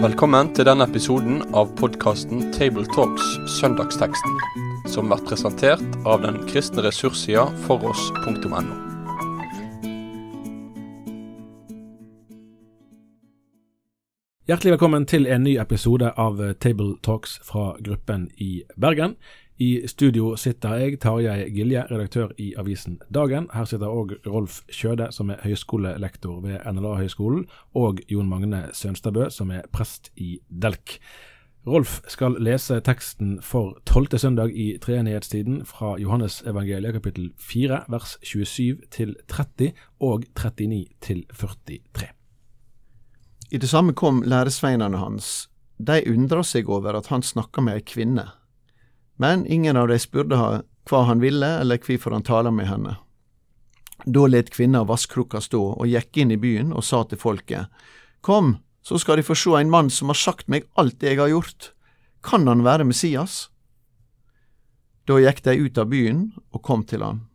Velkommen 0.00 0.48
til 0.56 0.64
denne 0.64 0.86
episoden 0.88 1.42
av 1.52 1.74
podkasten 1.76 2.46
Tabletalks 2.56 3.26
Søndagsteksten, 3.58 4.38
som 4.88 5.10
blir 5.10 5.20
presentert 5.28 5.98
av 6.08 6.22
den 6.24 6.38
kristne 6.48 6.84
ressurssida 6.86 7.46
foross.no. 7.66 8.62
Hjertelig 14.50 14.72
velkommen 14.78 15.04
til 15.06 15.28
en 15.30 15.44
ny 15.46 15.58
episode 15.62 16.08
av 16.18 16.40
Table 16.64 16.96
Talks 17.06 17.36
fra 17.46 17.76
gruppen 17.78 18.30
i 18.40 18.64
Bergen. 18.74 19.18
I 19.60 19.82
studio 19.86 20.36
sitter 20.40 20.78
jeg, 20.80 20.94
Tarjei 21.02 21.50
Gilje, 21.52 21.82
redaktør 21.90 22.30
i 22.40 22.54
avisen 22.56 22.94
Dagen. 23.12 23.44
Her 23.52 23.66
sitter 23.68 23.92
òg 23.92 24.14
Rolf 24.24 24.62
Kjøde, 24.72 25.10
som 25.12 25.28
er 25.28 25.42
høyskolelektor 25.44 26.38
ved 26.40 26.64
NLA-høgskolen, 26.64 27.42
og 27.76 28.00
Jon 28.08 28.30
Magne 28.30 28.62
Sønstebø, 28.72 29.26
som 29.28 29.52
er 29.52 29.68
prest 29.68 30.08
i 30.16 30.38
Delk. 30.48 30.96
Rolf 31.68 31.98
skal 32.08 32.38
lese 32.40 32.80
teksten 32.80 33.36
for 33.44 33.76
tolvte 33.84 34.16
søndag 34.22 34.56
i 34.56 34.78
treenighetstiden 34.80 35.60
fra 35.68 35.92
Johannes 36.00 36.40
evangeliet 36.48 36.96
kapittel 36.96 37.28
4 37.36 37.82
vers 37.92 38.16
27 38.24 38.88
til 38.88 39.12
30 39.28 39.74
og 40.00 40.24
39 40.40 40.86
til 41.04 41.26
43. 41.36 42.08
I 43.52 43.60
det 43.60 43.68
samme 43.68 43.92
kom 43.92 44.24
læresveinene 44.24 45.04
hans. 45.04 45.50
De 45.76 46.00
undra 46.08 46.40
seg 46.48 46.68
over 46.72 46.96
at 46.96 47.12
han 47.12 47.20
snakka 47.20 47.60
med 47.60 47.76
ei 47.76 47.84
kvinne. 47.84 48.30
Men 49.20 49.44
ingen 49.46 49.76
av 49.76 49.90
de 49.90 49.98
spurte 50.00 50.36
hva 50.88 51.00
han 51.04 51.20
ville, 51.20 51.48
eller 51.60 51.76
hvorfor 51.84 52.14
han 52.16 52.24
talte 52.24 52.54
med 52.56 52.70
henne. 52.70 52.94
Da 54.08 54.24
let 54.26 54.48
kvinna 54.54 54.80
vasskrukka 54.88 55.42
stå 55.44 55.60
og 55.74 55.90
gikk 55.90 56.22
inn 56.22 56.32
i 56.32 56.38
byen 56.40 56.72
og 56.72 56.86
sa 56.88 57.02
til 57.04 57.20
folket, 57.20 57.68
Kom, 58.24 58.56
så 58.80 58.96
skal 58.96 59.20
de 59.20 59.26
få 59.28 59.36
se 59.36 59.52
en 59.58 59.72
mann 59.72 59.92
som 59.92 60.08
har 60.08 60.16
sagt 60.16 60.48
meg 60.48 60.64
alt 60.80 61.04
jeg 61.04 61.20
har 61.20 61.28
gjort. 61.28 61.74
Kan 62.24 62.48
han 62.48 62.64
være 62.64 62.88
Messias? 62.88 63.50
Da 65.04 65.20
gikk 65.20 65.44
de 65.44 65.56
ut 65.68 65.78
av 65.84 65.92
byen 65.92 66.30
og 66.56 66.64
kom 66.64 66.88
til 66.88 67.04
han. 67.04 67.26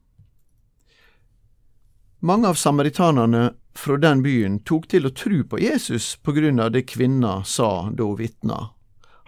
Mange 2.26 2.50
av 2.50 2.58
samaritanerne 2.58 3.52
fra 3.78 4.02
den 4.02 4.26
byen 4.26 4.62
tok 4.66 4.90
til 4.90 5.06
å 5.06 5.14
tro 5.14 5.44
på 5.46 5.62
Jesus 5.62 6.16
på 6.18 6.34
grunn 6.34 6.66
av 6.66 6.74
det 6.74 6.88
kvinna 6.90 7.44
sa 7.46 7.92
da 7.94 8.10
hun 8.10 8.18
vitna. 8.18 8.72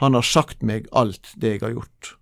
Han 0.02 0.17
har 0.17 0.26
sagt 0.26 0.66
meg 0.66 0.89
alt 0.89 1.36
det 1.38 1.60
jeg 1.60 1.67
har 1.67 1.78
gjort. 1.78 2.17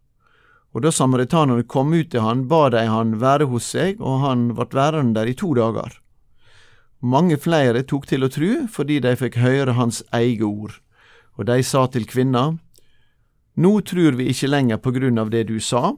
Og 0.75 0.83
da 0.83 0.91
samaritanerne 0.91 1.63
kom 1.71 1.93
ut 1.95 2.09
til 2.11 2.25
han, 2.25 2.49
ba 2.51 2.67
de 2.73 2.83
han 2.91 3.15
være 3.21 3.47
hos 3.47 3.69
seg, 3.71 4.01
og 4.03 4.19
han 4.25 4.49
ble 4.57 4.67
værende 4.75 5.15
der 5.15 5.31
i 5.31 5.37
to 5.39 5.53
dager. 5.55 5.93
Mange 6.99 7.37
flere 7.39 7.85
tok 7.87 8.09
til 8.09 8.25
å 8.25 8.31
tru 8.31 8.65
fordi 8.71 8.99
de 8.99 9.13
fikk 9.15 9.39
høre 9.39 9.77
hans 9.79 10.01
eige 10.15 10.43
ord, 10.43 10.75
og 11.39 11.47
de 11.47 11.61
sa 11.63 11.85
til 11.87 12.07
kvinna, 12.09 12.57
Nå 13.55 13.79
trur 13.87 14.17
vi 14.19 14.27
ikke 14.33 14.49
lenger 14.51 14.81
på 14.83 14.91
grunn 14.97 15.19
av 15.21 15.29
det 15.31 15.45
du 15.47 15.61
sa, 15.63 15.93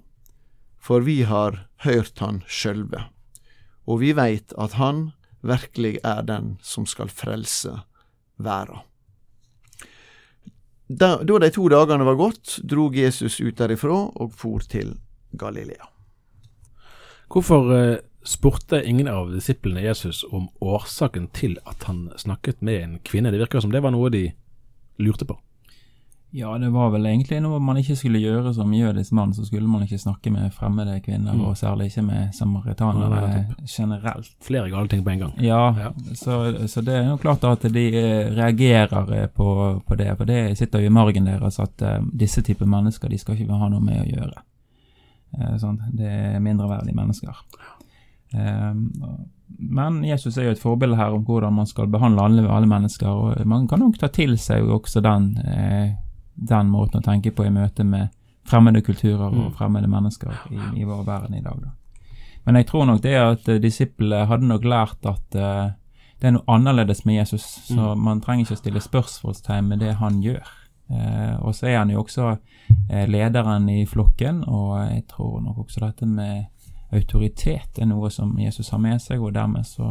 for 0.78 1.02
vi 1.02 1.24
har 1.26 1.64
hørt 1.82 2.22
han 2.22 2.44
sjølve, 2.46 3.08
og 3.90 4.04
vi 4.04 4.12
veit 4.14 4.54
at 4.62 4.78
han 4.78 5.08
virkelig 5.42 5.96
er 6.06 6.22
den 6.28 6.60
som 6.62 6.86
skal 6.86 7.10
frelse 7.10 7.80
verda. 8.38 8.84
Da, 10.88 11.18
da 11.24 11.40
de 11.40 11.50
to 11.52 11.68
dagene 11.68 12.06
var 12.08 12.16
gått, 12.16 12.60
drog 12.64 12.96
Jesus 12.96 13.42
ut 13.44 13.58
derifra 13.60 14.06
og 14.16 14.32
for 14.40 14.64
til 14.64 14.96
Galilea. 15.36 15.90
Hvorfor 17.28 17.74
eh, 17.76 17.98
spurte 18.24 18.80
ingen 18.88 19.10
av 19.12 19.34
disiplene 19.34 19.84
Jesus 19.84 20.24
om 20.32 20.48
årsaken 20.64 21.28
til 21.36 21.58
at 21.68 21.84
han 21.90 22.08
snakket 22.16 22.64
med 22.64 22.84
en 22.84 22.96
kvinne? 23.04 23.34
Det 23.36 23.42
virker 23.42 23.60
som 23.64 23.74
det 23.74 23.84
var 23.84 23.92
noe 23.92 24.12
de 24.14 24.30
lurte 25.04 25.28
på. 25.28 25.36
Ja, 26.30 26.58
det 26.58 26.70
var 26.70 26.90
vel 26.92 27.06
egentlig 27.08 27.38
noe 27.40 27.60
man 27.64 27.78
ikke 27.80 27.96
skulle 27.96 28.20
gjøre 28.20 28.52
som 28.54 28.74
jødisk 28.76 29.14
mann, 29.16 29.32
så 29.34 29.46
skulle 29.48 29.68
man 29.72 29.86
ikke 29.86 30.00
snakke 30.02 30.32
med 30.32 30.52
fremmede 30.52 30.98
kvinner, 31.06 31.34
mm. 31.34 31.44
og 31.48 31.56
særlig 31.58 31.88
ikke 31.88 32.02
med 32.04 32.34
samaritanere 32.36 33.20
ja, 33.32 33.44
generelt. 33.72 34.34
Flere 34.44 34.70
gale 34.70 34.92
ting 34.92 35.06
på 35.06 35.14
en 35.14 35.22
gang. 35.24 35.38
Ja, 35.40 35.62
ja. 35.80 35.92
Så, 36.14 36.68
så, 36.68 36.82
det 36.84 36.98
er 36.98 37.08
jo 37.08 37.20
klart 37.22 37.48
at 37.48 37.64
de 37.72 37.86
eh, 37.88 38.34
reagerer 38.36 39.14
eh, 39.16 39.30
på, 39.32 39.48
på 39.88 39.96
det, 39.96 40.10
for 40.18 40.28
det 40.28 40.58
sitter 40.60 40.84
jo 40.84 40.92
i 40.92 40.96
margen 40.98 41.30
deres 41.30 41.62
at 41.64 41.86
uh, 41.88 42.02
disse 42.12 42.44
typer 42.44 42.68
mennesker 42.68 43.08
de 43.08 43.20
skal 43.22 43.40
ikke 43.40 43.62
ha 43.62 43.70
noe 43.72 43.84
med 43.84 44.02
å 44.04 44.10
gjøre. 44.10 44.44
Uh, 45.38 45.54
sånn. 45.62 45.80
Det 45.96 46.12
er 46.12 46.44
mindreverdige 46.44 46.98
mennesker. 46.98 47.40
Uh, 48.36 48.76
men 49.48 50.04
Jesus 50.04 50.36
er 50.36 50.50
jo 50.50 50.58
et 50.58 50.62
forbilde 50.62 51.00
her 51.00 51.16
om 51.16 51.24
hvordan 51.24 51.56
man 51.56 51.72
skal 51.72 51.88
behandle 51.88 52.28
alle, 52.28 52.44
alle 52.52 52.68
mennesker, 52.68 53.08
og 53.08 53.48
man 53.48 53.64
kan 53.72 53.80
nok 53.80 53.96
ta 54.02 54.12
til 54.12 54.36
seg 54.36 54.68
også 54.68 55.00
den 55.06 55.32
den 56.38 56.70
måten 56.70 57.02
å 57.02 57.06
tenke 57.06 57.34
på 57.34 57.48
i 57.48 57.54
møte 57.54 57.84
med 57.84 58.14
fremmede 58.48 58.82
kulturer 58.86 59.28
og 59.28 59.50
mm. 59.50 59.56
fremmede 59.58 59.90
mennesker 59.92 60.32
i, 60.54 60.60
i 60.82 60.86
vår 60.88 61.04
verden 61.08 61.36
i 61.36 61.44
dag. 61.44 61.60
Da. 61.64 61.74
Men 62.48 62.62
jeg 62.62 62.70
tror 62.70 62.86
nok 62.88 63.02
det 63.04 63.16
at 63.20 63.50
uh, 63.50 63.60
disiplene 63.60 64.28
hadde 64.30 64.48
nok 64.48 64.68
lært 64.68 65.10
at 65.10 65.36
uh, 65.36 65.74
det 66.18 66.30
er 66.30 66.38
noe 66.38 66.48
annerledes 66.50 67.04
med 67.06 67.20
Jesus, 67.20 67.44
så 67.68 67.92
mm. 67.92 68.06
man 68.08 68.22
trenger 68.24 68.48
ikke 68.48 68.58
å 68.58 68.62
stille 68.62 68.82
spørsmålstegn 68.82 69.68
med 69.68 69.84
det 69.84 69.98
han 70.00 70.22
gjør. 70.24 70.48
Uh, 70.88 71.36
og 71.44 71.58
så 71.58 71.68
er 71.74 71.82
han 71.82 71.92
jo 71.92 72.06
også 72.06 72.38
lederen 72.88 73.68
i 73.70 73.82
flokken, 73.88 74.42
og 74.48 74.78
jeg 74.88 75.04
tror 75.12 75.42
nok 75.44 75.66
også 75.66 75.82
dette 75.84 76.08
med 76.08 76.48
autoritet 76.96 77.80
er 77.82 77.88
noe 77.90 78.10
som 78.14 78.32
Jesus 78.40 78.70
har 78.72 78.80
med 78.80 79.02
seg, 79.04 79.20
og 79.20 79.34
dermed 79.36 79.68
så 79.68 79.90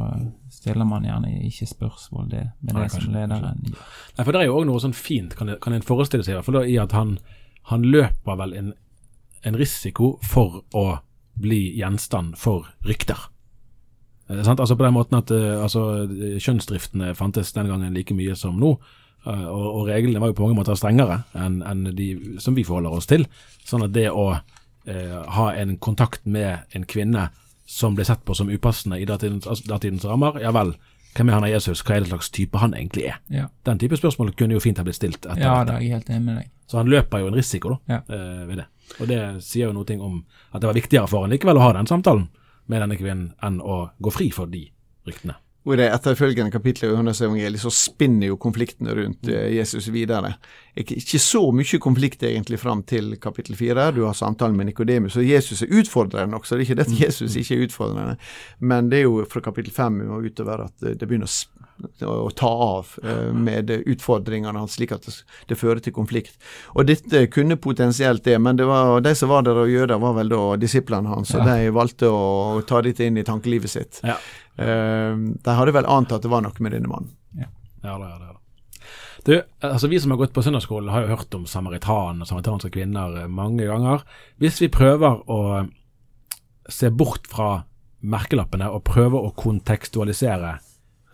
stiller 0.52 0.88
man 0.88 1.04
gjerne 1.04 1.32
ikke 1.44 1.68
spørsmål 1.68 2.30
det, 2.32 2.44
med 2.62 2.76
Nei, 2.76 2.86
det 2.86 2.94
som 2.94 3.12
lederen 3.12 3.62
gjør. 3.68 3.82
Nei, 4.16 4.24
for 4.24 4.32
det 4.32 4.40
er 4.40 4.48
jo 4.48 4.56
òg 4.56 4.66
noe 4.70 4.82
sånn 4.82 4.96
fint, 4.96 5.36
kan, 5.36 5.52
kan 5.62 5.76
en 5.76 5.84
forestille 5.84 6.24
seg, 6.24 6.36
i 6.36 6.40
hvert 6.40 6.56
da, 6.56 6.64
i 6.64 6.78
at 6.80 6.96
han, 6.96 7.16
han 7.72 7.84
løper 7.84 8.40
vel 8.40 8.56
en, 8.56 8.74
en, 9.44 9.60
risiko 9.60 10.14
for 10.24 10.62
å 10.72 10.86
bli 11.36 11.60
gjenstand 11.76 12.38
for 12.40 12.70
rykter. 12.88 13.28
Eh, 14.30 14.40
altså 14.40 14.76
På 14.76 14.88
den 14.88 14.96
måten 14.96 15.20
at 15.20 15.30
eh, 15.36 15.56
altså, 15.60 16.06
kjønnsdriftene 16.40 17.12
fantes 17.18 17.52
den 17.52 17.68
gangen 17.68 17.92
like 17.92 18.16
mye 18.16 18.38
som 18.40 18.56
nå. 18.56 18.72
Eh, 19.26 19.44
og, 19.44 19.66
og, 19.66 19.82
reglene 19.90 20.22
var 20.22 20.32
jo 20.32 20.38
på 20.38 20.46
mange 20.46 20.62
måter 20.62 20.78
strengere 20.80 21.26
enn 21.36 21.60
en 21.60 21.90
de 21.92 22.38
som 22.40 22.56
vi 22.56 22.64
forholder 22.64 22.96
oss 22.96 23.10
til. 23.10 23.28
Sånn 23.68 23.84
at 23.84 23.92
det 23.92 24.08
å 24.08 24.30
eh, 24.86 25.16
ha 25.36 25.46
en 25.54 25.76
kontakt 25.78 26.26
med 26.26 26.58
en 26.76 26.86
kvinne 26.88 27.28
som 27.66 27.96
ble 27.98 28.04
sett 28.06 28.22
på 28.24 28.34
som 28.34 28.50
upassende 28.50 29.00
i 29.02 29.06
datidens, 29.08 29.46
altså, 29.46 29.66
datidens 29.68 30.04
rammer, 30.06 30.38
ja 30.42 30.52
vel, 30.54 30.76
hvem 31.16 31.30
er 31.30 31.38
han 31.38 31.46
av 31.48 31.50
Jesus, 31.50 31.82
hva 31.82 31.96
er 31.96 32.04
det 32.04 32.10
slags 32.12 32.30
type 32.30 32.60
han 32.60 32.74
egentlig 32.76 33.08
er? 33.10 33.20
Ja. 33.32 33.48
Den 33.66 33.80
type 33.80 33.96
spørsmål 33.98 34.34
kunne 34.36 34.56
jo 34.56 34.62
fint 34.62 34.78
ha 34.78 34.84
blitt 34.84 34.98
stilt. 34.98 35.24
etter 35.24 35.42
ja, 35.42 35.62
det 35.64 35.74
er 35.74 35.84
jeg 35.84 35.96
helt 35.96 36.10
enig 36.12 36.26
med 36.26 36.38
deg. 36.42 36.50
Så 36.66 36.80
han 36.80 36.90
løper 36.92 37.22
jo 37.22 37.30
en 37.30 37.38
risiko 37.38 37.72
da, 37.72 37.78
ja. 37.94 38.00
eh, 38.12 38.42
ved 38.48 38.60
det. 38.60 38.66
Og 39.00 39.08
det 39.10 39.20
sier 39.46 39.70
jo 39.70 39.74
noe 39.74 39.96
om 39.98 40.20
at 40.52 40.60
det 40.60 40.68
var 40.68 40.76
viktigere 40.76 41.10
for 41.10 41.24
han 41.24 41.32
likevel 41.34 41.58
å 41.58 41.64
ha 41.64 41.72
den 41.78 41.88
samtalen 41.90 42.28
med 42.66 42.82
denne 42.82 42.98
kvinnen 42.98 43.32
enn 43.46 43.58
å 43.62 43.86
gå 44.02 44.12
fri 44.14 44.28
for 44.34 44.50
de 44.50 44.66
ryktene. 45.08 45.38
Og 45.66 45.74
I 45.74 45.80
det 45.80 45.88
etterfølgende 45.90 46.54
kapitlet 46.54 46.86
i 46.86 46.92
Johannes 46.92 47.20
evangeliet 47.26 47.62
så 47.62 47.72
spinner 47.74 48.30
jo 48.30 48.38
konfliktene 48.38 48.94
rundt 48.94 49.26
uh, 49.26 49.48
Jesus 49.50 49.88
videre. 49.90 50.36
Ikke, 50.78 51.18
så 51.18 51.40
mye 51.56 51.80
konflikt 51.82 52.22
egentlig 52.28 52.60
fram 52.62 52.84
til 52.86 53.16
kapittel 53.18 53.56
fire. 53.58 53.88
Du 53.96 54.04
har 54.06 54.14
samtalen 54.14 54.56
med 54.56 54.70
Nikodemus, 54.70 55.16
og 55.18 55.26
Jesus 55.26 55.64
er 55.64 55.74
utfordrende 55.74 56.38
også. 56.38 56.54
Det 56.54 56.62
er 56.62 56.68
ikke 56.68 56.78
det 56.78 56.86
at 56.86 56.94
mm. 56.94 57.02
Jesus 57.02 57.36
ikke 57.40 57.56
er 57.56 57.66
utfordrende, 57.66 58.16
men 58.60 58.90
det 58.92 59.02
er 59.02 59.06
jo 59.08 59.26
fra 59.30 59.42
kapittel 59.42 59.74
fem 59.74 60.02
og 60.06 60.28
utover 60.28 60.68
at 60.68 60.86
det 60.86 61.02
begynner 61.02 61.32
å, 62.06 62.30
ta 62.36 62.48
av 62.48 62.94
uh, 63.02 63.32
med 63.34 63.70
utfordringene 63.82 64.58
hans, 64.58 64.78
slik 64.78 64.94
at 64.94 65.08
det, 65.48 65.58
fører 65.58 65.82
til 65.82 65.96
konflikt. 65.96 66.38
Og 66.76 66.86
dette 66.88 67.26
kunne 67.32 67.58
potensielt 67.60 68.24
det, 68.24 68.38
men 68.38 68.56
det 68.56 68.68
var, 68.68 69.00
de 69.04 69.12
som 69.18 69.32
var 69.32 69.44
der 69.44 69.64
og 69.64 69.72
jøder, 69.72 69.98
var 70.00 70.16
vel 70.20 70.32
da 70.32 70.42
disiplene 70.60 71.10
hans, 71.10 71.34
og 71.36 71.44
de 71.48 71.74
valgte 71.74 72.12
å 72.12 72.62
ta 72.68 72.80
dette 72.84 73.04
inn 73.04 73.18
i 73.20 73.26
tankelivet 73.26 73.72
sitt. 73.72 74.00
Ja. 74.06 74.20
Uh, 74.56 75.36
de 75.44 75.58
hadde 75.58 75.76
vel 75.76 75.88
antatt 75.88 76.20
at 76.20 76.26
det 76.26 76.32
var 76.32 76.44
noe 76.44 76.64
med 76.64 76.76
denne 76.76 76.90
mannen. 76.90 77.12
Ja, 77.36 77.50
ja 77.84 77.98
det 78.00 78.08
er 78.08 78.18
det. 78.22 78.36
Du, 79.26 79.42
altså 79.60 79.88
Vi 79.88 80.00
som 80.00 80.10
har 80.10 80.18
gått 80.18 80.32
på 80.32 80.42
søndagsskolen, 80.42 80.92
har 80.92 81.02
jo 81.02 81.16
hørt 81.16 81.34
om 81.34 81.48
samaritan 81.50 82.20
og 82.22 82.28
samaritanske 82.28 82.70
kvinner 82.70 83.16
eh, 83.22 83.26
mange 83.26 83.66
ganger. 83.66 84.04
Hvis 84.38 84.60
vi 84.62 84.70
prøver 84.70 85.24
å 85.26 85.40
se 86.70 86.92
bort 86.94 87.26
fra 87.30 87.64
merkelappene 88.06 88.68
og 88.70 88.84
prøver 88.86 89.26
å 89.26 89.32
kontekstualisere, 89.34 90.52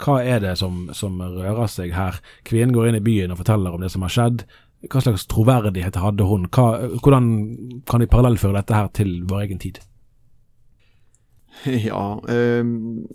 hva 0.03 0.19
er 0.27 0.43
det 0.45 0.57
som, 0.61 0.91
som 0.93 1.21
rører 1.23 1.71
seg 1.73 1.95
her? 1.97 2.19
Kvinnen 2.45 2.75
går 2.77 2.91
inn 2.91 2.99
i 2.99 3.07
byen 3.07 3.33
og 3.33 3.41
forteller 3.41 3.73
om 3.73 3.81
det 3.85 3.93
som 3.95 4.05
har 4.05 4.13
skjedd. 4.13 4.45
Hva 4.91 5.01
slags 5.05 5.25
troverdighet 5.31 5.97
hadde 6.03 6.27
hun? 6.27 6.49
Hva, 6.53 6.67
hvordan 6.99 7.31
kan 7.89 8.03
vi 8.03 8.11
parallellføre 8.11 8.59
dette 8.59 8.77
her 8.77 8.93
til 8.99 9.21
vår 9.31 9.47
egen 9.47 9.63
tid? 9.63 9.79
Ja 11.89 12.21
um, 12.23 13.07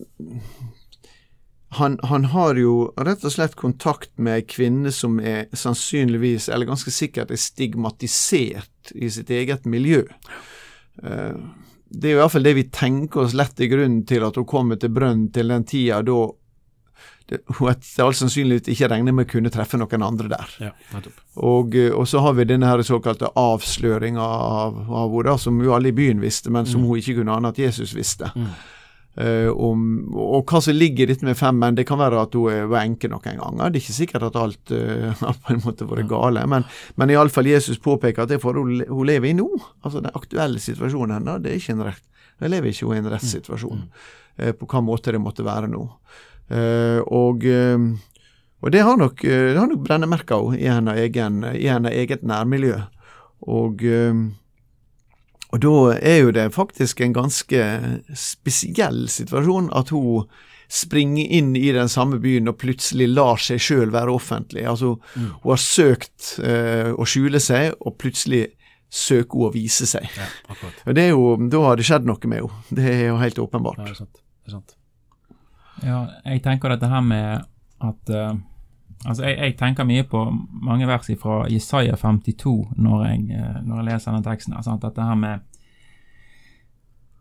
han, 1.69 1.99
han, 2.03 2.25
har 2.31 2.55
jo 2.55 2.93
rett 2.95 3.25
og 3.27 3.33
slett 3.33 3.57
kontakt 3.59 4.13
med 4.15 4.39
ei 4.39 4.43
kvinne 4.47 4.91
som 4.95 5.19
er 5.19 5.49
sannsynligvis, 5.51 6.47
eller 6.49 6.69
ganske 6.69 6.93
sikkert, 6.95 7.31
er 7.31 7.41
stigmatisert 7.41 8.93
i 8.95 9.09
sitt 9.11 9.29
eget 9.35 9.67
miljø. 9.67 10.05
Uh, 11.03 11.35
det 11.89 12.09
er 12.09 12.15
jo 12.15 12.21
iallfall 12.21 12.47
det 12.47 12.55
vi 12.57 12.65
tenker 12.73 13.25
oss 13.25 13.35
lett 13.37 13.53
til 13.59 13.69
grunn 13.71 13.99
til 14.07 14.25
at 14.27 14.39
hun 14.39 14.47
kommer 14.47 14.79
til 14.79 14.91
brønnen 14.95 15.29
til 15.35 15.51
den 15.51 15.67
tida 15.67 16.01
da 16.07 16.17
det, 17.27 17.41
hun 17.57 17.69
etter 17.73 18.05
all 18.05 18.15
sannsynlighet 18.15 18.69
ikke 18.71 18.87
regner 18.93 19.11
med 19.15 19.27
å 19.27 19.31
kunne 19.33 19.51
treffe 19.51 19.75
noen 19.79 20.05
andre 20.05 20.29
der. 20.31 20.53
Ja. 20.63 20.71
Og, 21.43 21.75
eh, 21.75 21.91
og 21.91 22.07
så 22.07 22.21
har 22.23 22.37
vi 22.37 22.45
denne 22.47 22.69
her 22.69 22.79
såkalte 22.87 23.33
avsløringa 23.35 24.23
av, 24.23 24.79
av 24.87 25.11
henne, 25.17 25.35
som 25.43 25.59
jo 25.63 25.75
alle 25.75 25.91
i 25.91 25.97
byen 25.97 26.23
visste, 26.23 26.49
men 26.53 26.65
som 26.65 26.81
Mm. 26.81 26.87
hun 26.87 26.97
ikke 27.01 27.17
kunne 27.19 27.35
ane 27.35 27.51
at 27.51 27.59
Jesus 27.59 27.93
visste. 27.97 28.31
Mm. 28.35 28.49
Uh, 29.17 29.49
om, 29.57 29.79
og 30.13 30.43
hva 30.45 30.59
som 30.61 30.75
ligger 30.77 31.07
i 31.07 31.09
dette 31.09 31.25
med 31.25 31.33
fem 31.39 31.57
menn, 31.57 31.73
det 31.73 31.87
kan 31.89 31.97
være 31.97 32.19
at 32.21 32.35
hun 32.37 32.67
var 32.69 32.83
enke 32.85 33.09
noen 33.09 33.39
ganger. 33.39 33.71
Det 33.73 33.79
er 33.79 33.81
ikke 33.81 33.95
sikkert 33.95 34.25
at 34.27 34.35
alt 34.37 34.71
uh, 34.77 35.09
har 35.23 35.39
på 35.41 35.55
en 35.55 35.63
måte 35.63 35.87
vært 35.89 36.05
gale, 36.11 36.43
men, 36.45 36.67
men 37.01 37.09
iallfall 37.09 37.49
Jesus 37.49 37.79
påpeker 37.81 38.27
at 38.27 38.29
det 38.29 38.37
får 38.43 38.59
hun, 38.61 38.75
hun 38.85 39.09
lever 39.09 39.31
i 39.31 39.33
nå. 39.33 39.47
Altså 39.81 40.03
Den 40.05 40.13
aktuelle 40.13 40.61
situasjonen 40.61 41.15
hennes, 41.17 41.41
det 41.41 41.49
er 41.49 41.57
ikke 41.57 41.73
en 41.79 41.83
rett. 41.89 42.05
Lever 42.45 42.69
ikke 42.69 42.91
hun 42.91 42.99
i 42.99 43.01
en 43.01 43.09
rettssituasjon, 43.15 43.81
uh, 44.37 44.51
på 44.53 44.69
hva 44.69 44.83
måte 44.85 45.11
det 45.15 45.23
måtte 45.25 45.47
være 45.47 45.71
nå. 45.73 45.81
Eh, 46.49 46.99
og, 47.07 47.43
eh, 47.45 47.77
og 48.63 48.71
det 48.71 48.81
har 48.87 48.97
nok, 48.97 49.23
eh, 49.25 49.53
det 49.53 49.57
har 49.59 49.67
nok 49.67 49.83
brennemerka 49.87 50.39
i 50.57 50.67
hennes 50.67 51.91
eget 51.93 52.23
nærmiljø. 52.23 52.81
Og 53.47 53.83
og 55.53 55.61
da 55.63 55.69
er 56.03 56.17
jo 56.25 56.31
det 56.35 56.49
faktisk 56.51 56.99
en 57.05 57.13
ganske 57.15 57.59
spesiell 58.19 59.05
situasjon 59.07 59.69
at 59.77 59.93
hun 59.95 60.25
springer 60.67 61.29
inn 61.37 61.53
i 61.55 61.69
den 61.71 61.87
samme 61.87 62.19
byen 62.19 62.49
og 62.51 62.57
plutselig 62.59 63.07
lar 63.13 63.39
seg 63.39 63.61
sjøl 63.63 63.93
være 63.93 64.11
offentlig. 64.11 64.65
Altså, 64.67 64.97
Mm. 65.15 65.29
hun 65.43 65.51
har 65.53 65.61
søkt 65.63 66.39
eh, 66.43 66.91
å 66.91 67.05
skjule 67.07 67.39
seg, 67.39 67.73
og 67.79 67.95
plutselig 67.97 68.49
søker 68.91 69.31
hun 69.39 69.47
å 69.47 69.53
vise 69.53 69.87
seg. 69.87 70.03
Ja. 70.17 70.27
Det 70.91 70.97
er 71.05 71.09
jo, 71.15 71.37
Da 71.49 71.61
har 71.63 71.75
det 71.77 71.85
skjedd 71.85 72.03
noe 72.05 72.19
med 72.27 72.41
henne. 72.41 72.51
Det 72.69 72.83
er 72.85 73.07
jo 73.07 73.17
helt 73.17 73.39
åpenbart. 73.39 73.77
Ja, 73.79 73.83
det 73.85 73.91
er 73.91 73.95
sant. 74.03 74.13
Det 74.43 74.51
er 74.51 74.51
sant. 74.59 74.75
Ja, 75.85 76.05
jeg 76.25 76.41
tenker 76.45 76.73
dette 76.73 76.89
her 76.89 77.03
med 77.05 77.43
at 77.85 78.13
uh, 78.13 78.37
Altså, 79.05 79.27
jeg, 79.27 79.37
jeg 79.37 79.53
tenker 79.59 79.85
mye 79.85 80.03
på 80.09 80.23
mange 80.65 80.87
vers 80.89 81.09
fra 81.21 81.43
Jesaja 81.51 81.95
52 81.95 82.53
når 82.81 83.03
jeg, 83.05 83.19
eh, 83.37 83.59
når 83.61 83.77
jeg 83.77 83.85
leser 83.91 84.11
denne 84.11 84.25
teksten. 84.25 84.55
Altså? 84.57 84.73
Dette 84.81 85.05
her 85.05 85.19
med 85.21 85.43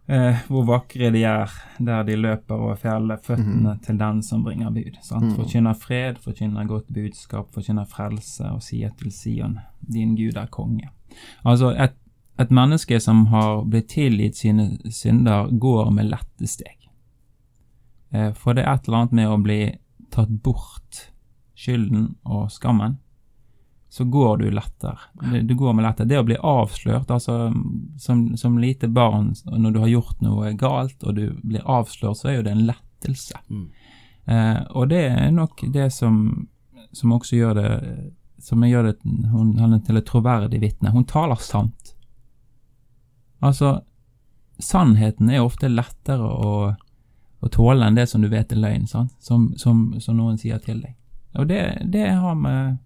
uh, 0.09 0.41
hvor 0.49 0.65
vakre 0.71 1.11
de 1.15 1.23
er 1.29 1.53
der 1.79 2.07
de 2.09 2.17
løper 2.17 2.57
over 2.57 2.81
fjellet, 2.81 3.23
føttene 3.27 3.77
til 3.85 4.01
den 4.01 4.23
som 4.25 4.45
bringer 4.47 4.73
bud. 4.73 4.97
Sant? 5.03 5.29
Mhm. 5.29 5.37
Forkynner 5.37 5.77
fred, 5.79 6.19
forkynner 6.25 6.67
godt 6.67 6.89
budskap, 6.95 7.53
forkynner 7.55 7.85
frelse 7.91 8.49
og 8.55 8.65
sier 8.65 8.97
til 8.99 9.13
Sion, 9.13 9.59
din 9.81 10.17
Gud 10.17 10.41
er 10.41 10.49
konge. 10.51 10.89
Altså, 11.45 11.75
et, 11.77 11.95
et 12.41 12.51
menneske 12.51 12.99
som 13.01 13.27
har 13.35 13.65
blitt 13.69 13.93
tilgitt 13.93 14.41
sine 14.41 14.71
synder, 14.91 15.53
går 15.53 15.93
med 15.93 16.11
lette 16.11 16.49
steg. 16.49 16.86
Eh, 18.17 18.31
For 18.33 18.57
det 18.57 18.65
er 18.65 18.75
et 18.75 18.89
eller 18.89 19.05
annet 19.05 19.19
med 19.19 19.33
å 19.33 19.41
bli 19.43 19.61
tatt 20.15 20.33
bort 20.45 21.03
skylden 21.57 22.15
og 22.25 22.49
skammen, 22.53 22.99
så 23.89 24.05
går 24.05 24.43
du 24.43 24.51
lettere. 24.51 24.99
Du, 25.23 25.41
du 25.43 25.55
går 25.57 25.73
med 25.77 25.87
lettere. 25.87 26.09
Det 26.11 26.19
å 26.21 26.27
bli 26.27 26.37
avslørt, 26.37 27.11
altså 27.11 27.53
som, 28.03 28.27
som 28.37 28.59
lite 28.61 28.89
barn, 28.93 29.33
når 29.47 29.73
du 29.73 29.81
har 29.81 29.93
gjort 29.93 30.21
noe 30.25 30.53
galt 30.59 31.05
og 31.07 31.17
du 31.17 31.31
blir 31.43 31.65
avslørt, 31.65 32.19
så 32.21 32.29
er 32.29 32.39
jo 32.39 32.45
det 32.47 32.53
en 32.57 32.67
lettelse. 32.69 33.41
Mm. 33.49 33.67
Eh, 34.27 34.61
og 34.77 34.91
det 34.93 35.03
er 35.07 35.33
nok 35.33 35.65
det 35.73 35.89
som, 35.97 36.21
som 36.93 37.17
også 37.17 37.41
gjør 37.41 37.61
det 37.61 37.73
som 38.47 38.65
gjør 38.65 38.91
det 38.91 38.97
hun, 39.33 39.57
henne 39.59 39.81
til 39.83 39.97
et 39.99 40.07
troverdig 40.07 40.61
vitne. 40.63 40.93
Hun 40.93 41.07
taler 41.09 41.41
sant. 41.43 41.95
Altså, 43.41 43.79
sannheten 44.63 45.31
er 45.31 45.45
ofte 45.45 45.71
lettere 45.73 46.27
å, 46.27 46.53
å 47.47 47.53
tåle 47.53 47.87
enn 47.87 47.99
det 47.99 48.07
som 48.11 48.23
du 48.23 48.29
vet 48.33 48.53
er 48.53 48.61
løgn? 48.61 48.87
Som, 48.89 49.09
som, 49.57 49.87
som 50.01 50.19
noen 50.19 50.39
sier 50.41 50.61
til 50.63 50.83
deg. 50.85 50.97
Og 51.37 51.49
det, 51.51 51.63
det 51.93 52.11
har 52.17 52.37
med 52.39 52.77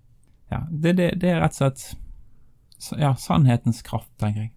Ja, 0.50 0.64
det, 0.70 0.96
det, 0.98 1.12
det 1.22 1.28
er 1.30 1.44
rett 1.44 1.54
og 1.54 1.60
slett 1.60 2.98
ja, 2.98 3.12
sannhetens 3.14 3.84
kraft, 3.86 4.10
tenker 4.18 4.48
jeg. 4.48 4.54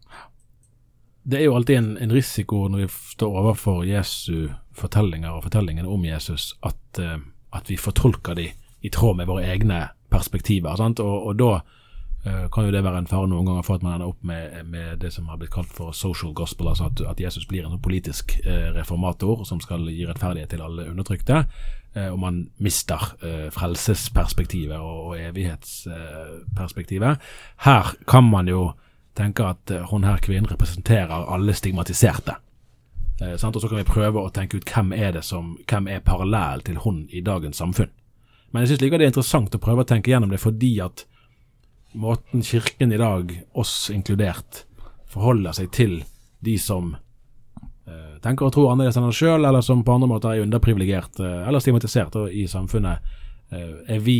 Det 1.24 1.38
er 1.38 1.46
jo 1.46 1.56
alltid 1.56 1.78
en, 1.78 1.92
en 2.02 2.12
risiko 2.12 2.66
når 2.68 2.82
vi 2.82 2.88
står 3.14 3.36
overfor 3.44 3.84
Jesu 3.86 4.50
fortellinger 4.76 5.38
og 5.38 5.46
fortellingene 5.46 5.88
om 5.88 6.04
Jesus, 6.08 6.56
at, 6.66 7.00
eh, 7.00 7.20
at 7.54 7.70
vi 7.70 7.78
fortolker 7.78 8.36
de 8.40 8.50
i 8.84 8.92
tråd 8.92 9.20
med 9.20 9.30
våre 9.30 9.46
egne 9.48 9.86
perspektiver. 10.12 10.76
Sant? 10.80 11.00
Og, 11.04 11.30
og 11.30 11.38
da 11.40 11.52
kan 12.24 12.66
jo 12.66 12.72
det 12.72 12.84
være 12.86 12.98
en 13.02 13.08
fare 13.10 13.28
noen 13.28 13.46
ganger 13.50 13.64
for 13.68 13.76
at 13.76 13.84
man 13.84 13.94
ender 13.98 14.12
opp 14.14 14.22
med, 14.24 14.66
med 14.72 15.00
det 15.02 15.12
som 15.12 15.28
har 15.28 15.38
blitt 15.42 15.52
kalt 15.52 15.74
for 15.76 15.92
social 15.92 16.34
gospel, 16.34 16.68
altså 16.72 16.86
at, 16.88 17.02
at 17.10 17.20
Jesus 17.20 17.48
blir 17.50 17.66
en 17.66 17.72
sånn 17.74 17.82
politisk 17.84 18.40
eh, 18.46 18.72
reformator 18.72 19.44
som 19.48 19.60
skal 19.60 19.90
gi 19.92 20.06
rettferdighet 20.08 20.50
til 20.54 20.62
alle 20.64 20.86
undertrykte, 20.92 21.44
eh, 21.98 22.08
og 22.08 22.20
man 22.24 22.50
mister 22.64 23.00
eh, 23.20 23.50
frelsesperspektivet 23.52 24.80
og, 24.80 25.08
og 25.10 25.20
evighetsperspektivet. 25.20 27.20
Her 27.68 27.84
kan 28.08 28.24
man 28.32 28.48
jo 28.48 28.72
tenke 29.20 29.44
at 29.44 29.72
eh, 29.72 29.84
hun 29.92 30.08
her 30.08 30.24
kvinnen 30.24 30.52
representerer 30.52 31.28
alle 31.28 31.54
stigmatiserte. 31.54 32.40
Eh? 33.22 33.36
Og 33.36 33.62
så 33.62 33.68
kan 33.68 33.82
vi 33.82 33.88
prøve 33.88 34.24
å 34.24 34.32
tenke 34.34 34.58
ut 34.58 34.70
hvem 34.70 34.94
er 34.96 35.12
det 35.18 35.26
som, 35.28 35.58
hvem 35.68 35.90
er 35.92 36.06
parallell 36.06 36.64
til 36.64 36.80
hun 36.86 37.04
i 37.12 37.22
dagens 37.22 37.60
samfunn. 37.60 37.92
Men 38.52 38.64
jeg 38.64 38.74
synes 38.74 38.86
likevel 38.86 39.02
det 39.02 39.10
er 39.10 39.14
interessant 39.14 39.56
å 39.56 39.62
prøve 39.62 39.84
å 39.84 39.90
tenke 39.90 40.14
gjennom 40.14 40.32
det, 40.32 40.40
fordi 40.40 40.78
at 40.86 41.06
måten 41.94 42.44
kirken 42.44 42.92
i 42.92 42.98
dag, 42.98 43.32
oss 43.54 43.90
inkludert, 43.94 44.66
forholder 45.10 45.56
seg 45.56 45.72
til 45.74 45.96
de 46.44 46.58
som 46.60 46.96
eh, 47.88 48.16
tenker 48.24 48.48
og 48.48 48.54
tror 48.56 48.72
annerledes 48.74 48.98
enn 49.00 49.10
oss 49.10 49.20
sjøl, 49.20 49.46
eller 49.46 49.64
som 49.66 49.84
på 49.86 49.96
andre 49.96 50.10
måter 50.10 50.34
er 50.34 50.46
underprivilegert 50.46 51.22
eh, 51.22 51.48
eller 51.48 51.64
stigmatisert 51.64 52.18
i 52.32 52.48
samfunnet, 52.50 53.16
eh, 53.54 53.74
er 53.96 54.04
vi, 54.04 54.20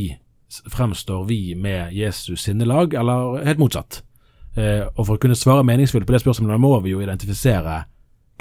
fremstår 0.70 1.26
vi 1.30 1.42
med 1.60 1.94
Jesus 1.98 2.46
sinnelag, 2.46 2.94
eller 2.94 3.42
helt 3.48 3.62
motsatt? 3.62 4.04
Eh, 4.54 4.86
og 4.86 5.08
for 5.08 5.16
å 5.16 5.22
kunne 5.22 5.38
svare 5.38 5.66
meningsfullt 5.66 6.06
på 6.06 6.14
det 6.14 6.22
spørsmålet, 6.22 6.62
må 6.62 6.76
vi 6.86 6.94
jo 6.94 7.02
identifisere 7.02 7.84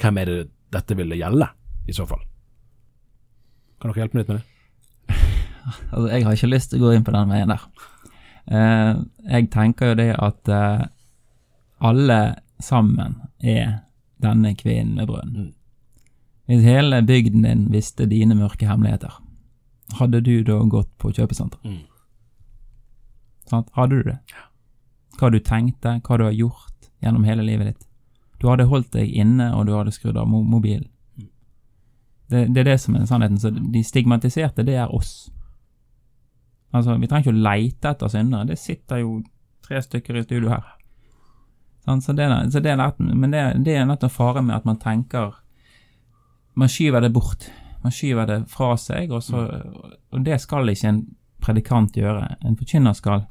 hvem 0.01 0.19
er 0.21 0.29
det 0.29 0.41
dette 0.73 0.97
ville 0.97 1.17
gjelde, 1.17 1.47
i 1.89 1.93
så 1.93 2.05
fall. 2.09 2.21
Kan 3.81 3.91
dere 3.91 4.05
hjelpe 4.05 4.17
meg 4.17 4.23
litt 4.23 4.33
med 4.33 4.41
det? 4.41 4.49
Altså, 5.63 6.07
jeg 6.11 6.25
har 6.25 6.35
ikke 6.35 6.47
lyst 6.51 6.73
til 6.73 6.81
å 6.81 6.83
gå 6.83 6.89
inn 6.91 7.05
på 7.07 7.13
den 7.15 7.29
veien 7.31 7.51
der. 7.53 7.61
Eh, 8.51 8.93
jeg 9.31 9.49
tenker 9.53 9.93
jo 9.93 9.99
det 9.99 10.11
at 10.19 10.49
eh, 10.51 10.85
alle 11.83 12.19
sammen 12.63 13.19
er 13.39 13.83
denne 14.23 14.53
kvinnen 14.55 14.95
med 14.99 15.07
brønnen. 15.07 15.51
Hvis 16.47 16.63
hele 16.63 17.01
bygden 17.03 17.45
din 17.47 17.67
visste 17.71 18.05
dine 18.05 18.35
mørke 18.35 18.67
hemmeligheter, 18.67 19.15
hadde 19.99 20.21
du 20.21 20.43
da 20.43 20.59
gått 20.67 20.91
på 20.99 21.13
kjøpesenter? 21.15 21.59
Mm. 21.63 21.83
Sant? 23.47 23.69
Hadde 23.75 23.99
du 23.99 24.09
det? 24.11 24.17
Hva 25.19 25.29
du 25.31 25.39
tenkte, 25.39 25.99
hva 26.03 26.17
du 26.17 26.25
har 26.27 26.35
gjort 26.35 26.89
gjennom 27.03 27.23
hele 27.27 27.43
livet 27.43 27.73
ditt. 27.73 27.87
Du 28.39 28.49
hadde 28.49 28.67
holdt 28.67 28.91
deg 28.95 29.11
inne, 29.11 29.53
og 29.55 29.67
du 29.67 29.75
hadde 29.75 29.93
skrudd 29.95 30.17
av 30.19 30.27
mo 30.27 30.41
mobilen. 30.43 30.89
Det, 32.31 32.47
det 32.55 32.63
er 32.63 32.71
det 32.73 32.79
som 32.81 32.95
er 32.95 33.05
sannheten. 33.07 33.39
Så 33.39 33.51
de 33.53 33.83
stigmatiserte, 33.83 34.65
det 34.67 34.75
er 34.79 34.91
oss. 34.91 35.31
Altså, 36.73 36.95
Vi 36.99 37.07
trenger 37.07 37.27
ikke 37.27 37.35
å 37.37 37.43
leite 37.43 37.89
etter 37.93 38.07
syndere. 38.09 38.47
Det 38.49 38.57
sitter 38.59 39.01
jo 39.03 39.19
tre 39.67 39.81
stykker 39.81 40.17
i 40.17 40.23
studio 40.25 40.49
her. 40.49 40.63
Sånn, 41.85 42.01
så 42.01 42.13
det, 42.15 42.25
er- 42.31 42.49
så 42.49 42.61
det 42.63 42.71
er 42.71 42.77
nett, 42.79 42.99
men 42.99 43.31
det, 43.31 43.41
det 43.65 43.75
er 43.77 43.85
nettopp 43.85 44.11
faren 44.15 44.45
med 44.47 44.55
at 44.55 44.65
man 44.65 44.77
tenker 44.79 45.33
Man 46.55 46.69
skyver 46.69 47.01
det 47.01 47.09
bort. 47.13 47.47
Man 47.83 47.91
skyver 47.91 48.27
det 48.29 48.35
fra 48.47 48.75
seg, 48.77 49.11
og, 49.11 49.23
så, 49.25 49.39
og 50.13 50.23
det 50.23 50.37
skal 50.41 50.69
ikke 50.69 50.87
en 50.91 50.99
predikant 51.41 51.95
gjøre. 51.97 52.27
En 52.45 52.55
forkynner 52.55 52.93
skal, 52.95 53.25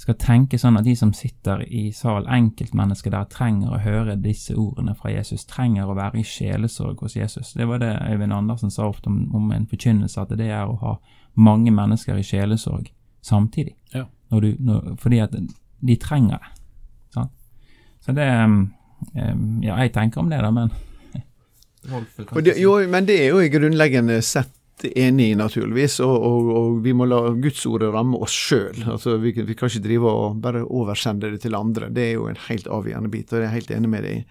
skal 0.00 0.16
tenke 0.18 0.58
sånn 0.58 0.78
at 0.80 0.84
de 0.88 0.94
som 0.96 1.12
sitter 1.14 1.62
i 1.68 1.90
sal, 1.94 2.24
enkeltmennesker 2.26 3.12
der, 3.14 3.28
trenger 3.30 3.76
å 3.76 3.82
høre 3.84 4.16
disse 4.16 4.56
ordene 4.58 4.96
fra 4.98 5.12
Jesus, 5.12 5.44
trenger 5.46 5.84
å 5.86 5.94
være 5.94 6.18
i 6.18 6.24
sjelesorg 6.26 7.04
hos 7.04 7.14
Jesus. 7.20 7.52
Det 7.54 7.68
var 7.68 7.78
det 7.84 7.92
Øyvind 8.08 8.32
Andersen 8.34 8.72
sa 8.74 8.88
ofte 8.88 9.12
om, 9.12 9.20
om 9.36 9.52
en 9.52 9.68
forkynnelse, 9.70 10.24
at 10.24 10.32
det 10.40 10.48
er 10.50 10.64
å 10.66 10.78
ha 10.80 10.96
mange 11.34 11.72
mennesker 11.74 12.18
i 12.18 12.26
sjelesorg 12.26 12.90
samtidig. 13.24 13.74
Ja. 13.94 14.06
Når 14.30 14.40
du, 14.40 14.50
når, 14.58 14.96
fordi 15.00 15.20
at 15.24 15.36
de 15.84 15.96
trenger 16.00 16.42
det. 16.42 16.50
Sant? 17.14 17.32
Så 18.04 18.12
det 18.16 18.26
um, 18.44 18.58
um, 19.14 19.62
Ja, 19.62 19.78
jeg 19.82 19.92
tenker 19.94 20.20
om 20.20 20.30
det, 20.30 20.42
da, 20.42 20.50
men 20.50 20.70
det, 21.84 22.58
jo, 22.58 22.78
men 22.88 23.06
det 23.06 23.18
er 23.20 23.34
jo 23.34 23.40
i 23.44 23.50
grunnleggende 23.52 24.22
sett 24.24 24.52
enig 24.84 25.30
i, 25.30 25.34
naturligvis. 25.38 25.98
Og, 26.04 26.14
og, 26.14 26.50
og 26.56 26.78
vi 26.84 26.94
må 26.96 27.06
la 27.08 27.20
Gudsordet 27.36 27.92
ramme 27.94 28.18
oss 28.24 28.34
sjøl. 28.34 28.84
Altså, 28.90 29.18
vi, 29.22 29.34
vi 29.36 29.56
kan 29.56 29.70
ikke 29.70 29.84
drive 29.84 30.10
og 30.10 30.38
bare 30.44 30.64
oversende 30.64 31.30
det 31.34 31.42
til 31.44 31.56
andre. 31.58 31.90
Det 31.94 32.08
er 32.08 32.14
jo 32.16 32.28
en 32.30 32.40
helt 32.48 32.70
avgjørende 32.72 33.12
bit, 33.12 33.32
og 33.32 33.42
jeg 33.42 33.50
er 33.50 33.56
helt 33.58 33.74
enig 33.74 33.92
med 33.92 34.06
deg 34.06 34.22
i. 34.22 34.24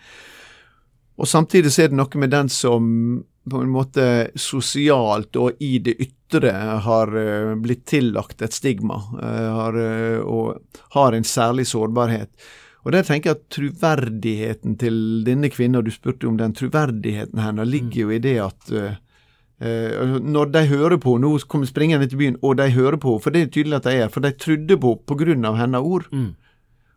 Og 1.22 1.30
samtidig 1.30 1.72
så 1.74 1.86
er 1.86 1.94
det 1.94 2.00
noe 2.00 2.20
med 2.20 2.34
den 2.34 2.50
som 2.50 2.90
på 3.50 3.60
en 3.60 3.72
måte 3.72 4.06
sosialt 4.40 5.36
og 5.40 5.60
i 5.64 5.78
det 5.84 5.96
ytre 6.00 6.54
har 6.86 7.12
eh, 7.20 7.54
blitt 7.60 7.86
tillagt 7.90 8.42
et 8.42 8.56
stigma, 8.56 9.02
eh, 9.20 9.50
har, 9.58 9.80
eh, 9.80 10.20
og 10.20 10.62
har 10.96 11.14
en 11.18 11.28
særlig 11.28 11.68
sårbarhet. 11.68 12.32
Og 12.84 12.92
der 12.92 13.06
tenker 13.08 13.32
jeg 13.32 13.40
at 13.40 13.50
troverdigheten 13.56 14.78
til 14.80 14.98
denne 15.28 15.52
kvinna, 15.52 15.82
du 15.84 15.92
spurte 15.92 16.28
om 16.28 16.38
den 16.40 16.56
troverdigheten 16.56 17.40
hennes, 17.40 17.70
ligger 17.70 18.02
jo 18.02 18.12
i 18.12 18.20
det 18.20 18.34
at 18.44 18.74
uh, 18.76 20.18
når 20.20 20.50
de 20.52 20.66
hører 20.68 20.98
på, 21.00 21.14
nå 21.16 21.30
kommer 21.48 21.70
springende 21.70 22.10
til 22.12 22.20
byen, 22.20 22.36
og 22.44 22.58
de 22.60 22.68
hører 22.76 23.00
på, 23.00 23.14
for 23.24 23.32
det 23.32 23.46
er 23.46 23.54
tydelig 23.56 23.78
at 23.78 23.88
de 23.88 23.94
er, 24.04 24.12
for 24.12 24.20
de 24.20 24.34
trodde 24.36 24.76
på 24.84 24.98
av 25.48 25.56
hennes 25.62 25.80
ord. 25.80 26.10
Mm. 26.12 26.34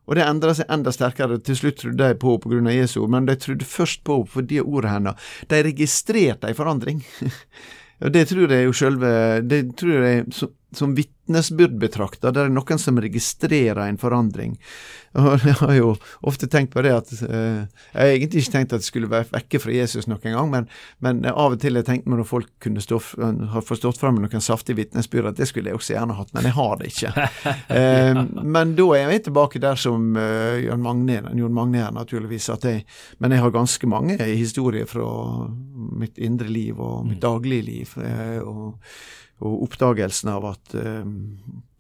Og 0.07 0.19
det 0.19 0.27
endra 0.27 0.55
seg 0.55 0.71
enda 0.73 0.93
sterkere. 0.95 1.41
Til 1.43 1.59
slutt 1.59 1.81
trodde 1.83 2.11
de 2.13 2.19
på 2.21 2.37
av 2.71 2.75
Jesu 2.75 3.01
men 3.11 3.27
de 3.27 3.37
trodde 3.41 3.67
først 3.67 4.05
på 4.07 4.21
fordi 4.31 4.61
ordet 4.63 4.93
hennes. 4.93 5.33
De 5.51 5.63
registrerte 5.67 6.51
en 6.51 6.59
forandring. 6.59 7.03
og 8.03 8.13
det 8.15 8.27
tror 8.31 8.55
jeg 8.55 8.69
jo 8.69 8.77
sjølve 8.77 9.11
Det 9.47 9.63
tror 9.79 10.07
jeg 10.07 10.25
som, 10.75 10.95
vitnesbyrd 10.95 11.79
betrakta, 11.79 12.31
det 12.35 12.47
er 12.47 12.53
noen 12.53 12.81
som 12.81 12.99
registrerer 13.01 13.85
en 13.87 13.99
forandring. 14.01 14.57
Og 15.17 15.45
jeg 15.47 15.57
har 15.61 15.73
jo 15.77 15.93
ofte 16.29 16.49
tenkt 16.51 16.75
på 16.75 16.83
det 16.85 16.91
at 16.93 17.09
eh, 17.25 17.63
Jeg 17.65 17.95
har 17.95 18.11
egentlig 18.11 18.43
ikke 18.43 18.53
tenkt 18.53 18.75
at 18.77 18.83
jeg 18.83 18.91
skulle 18.91 19.09
være 19.09 19.31
vekke 19.33 19.61
fra 19.63 19.73
Jesus 19.73 20.09
noen 20.11 20.35
gang, 20.35 20.51
men, 20.53 20.69
men 21.01 21.23
av 21.31 21.55
og 21.55 21.61
til 21.63 21.77
har 21.77 21.85
jeg 21.85 21.89
tenkt 21.89 22.11
meg 22.11 22.21
når 22.21 22.29
folk 22.29 22.51
kunne 22.63 22.83
stå, 22.85 23.01
har 23.55 23.65
forstått 23.65 24.01
fram 24.03 24.19
med 24.19 24.27
noen 24.27 24.45
saftige 24.45 24.81
vitnesbyrd, 24.83 25.31
at 25.31 25.41
det 25.41 25.49
skulle 25.49 25.73
jeg 25.73 25.81
også 25.81 25.97
gjerne 25.97 26.19
hatt, 26.19 26.35
men 26.37 26.51
jeg 26.51 26.57
har 26.59 26.83
det 26.83 26.93
ikke. 26.93 27.15
Eh, 27.77 28.19
men 28.47 28.73
da 28.79 28.85
er 28.95 29.11
jeg 29.11 29.25
tilbake 29.27 29.61
der 29.61 29.79
som 29.81 30.15
uh, 30.17 30.57
Jon 30.61 30.83
Magne 30.83 31.81
er, 31.83 31.91
naturligvis. 31.95 32.49
At 32.53 32.65
jeg, 32.69 32.85
men 33.23 33.35
jeg 33.35 33.43
har 33.43 33.53
ganske 33.55 33.89
mange 33.91 34.17
historier 34.23 34.89
fra 34.89 35.05
mitt 36.01 36.19
indre 36.23 36.49
liv 36.51 36.81
og 36.81 37.07
mitt 37.09 37.21
daglige 37.23 37.67
liv. 37.67 37.95
eh, 38.03 38.39
og, 38.41 38.79
og 39.45 39.66
oppdagelsen 39.66 40.31
av 40.33 40.47
at 40.49 40.76
eh, 40.78 41.09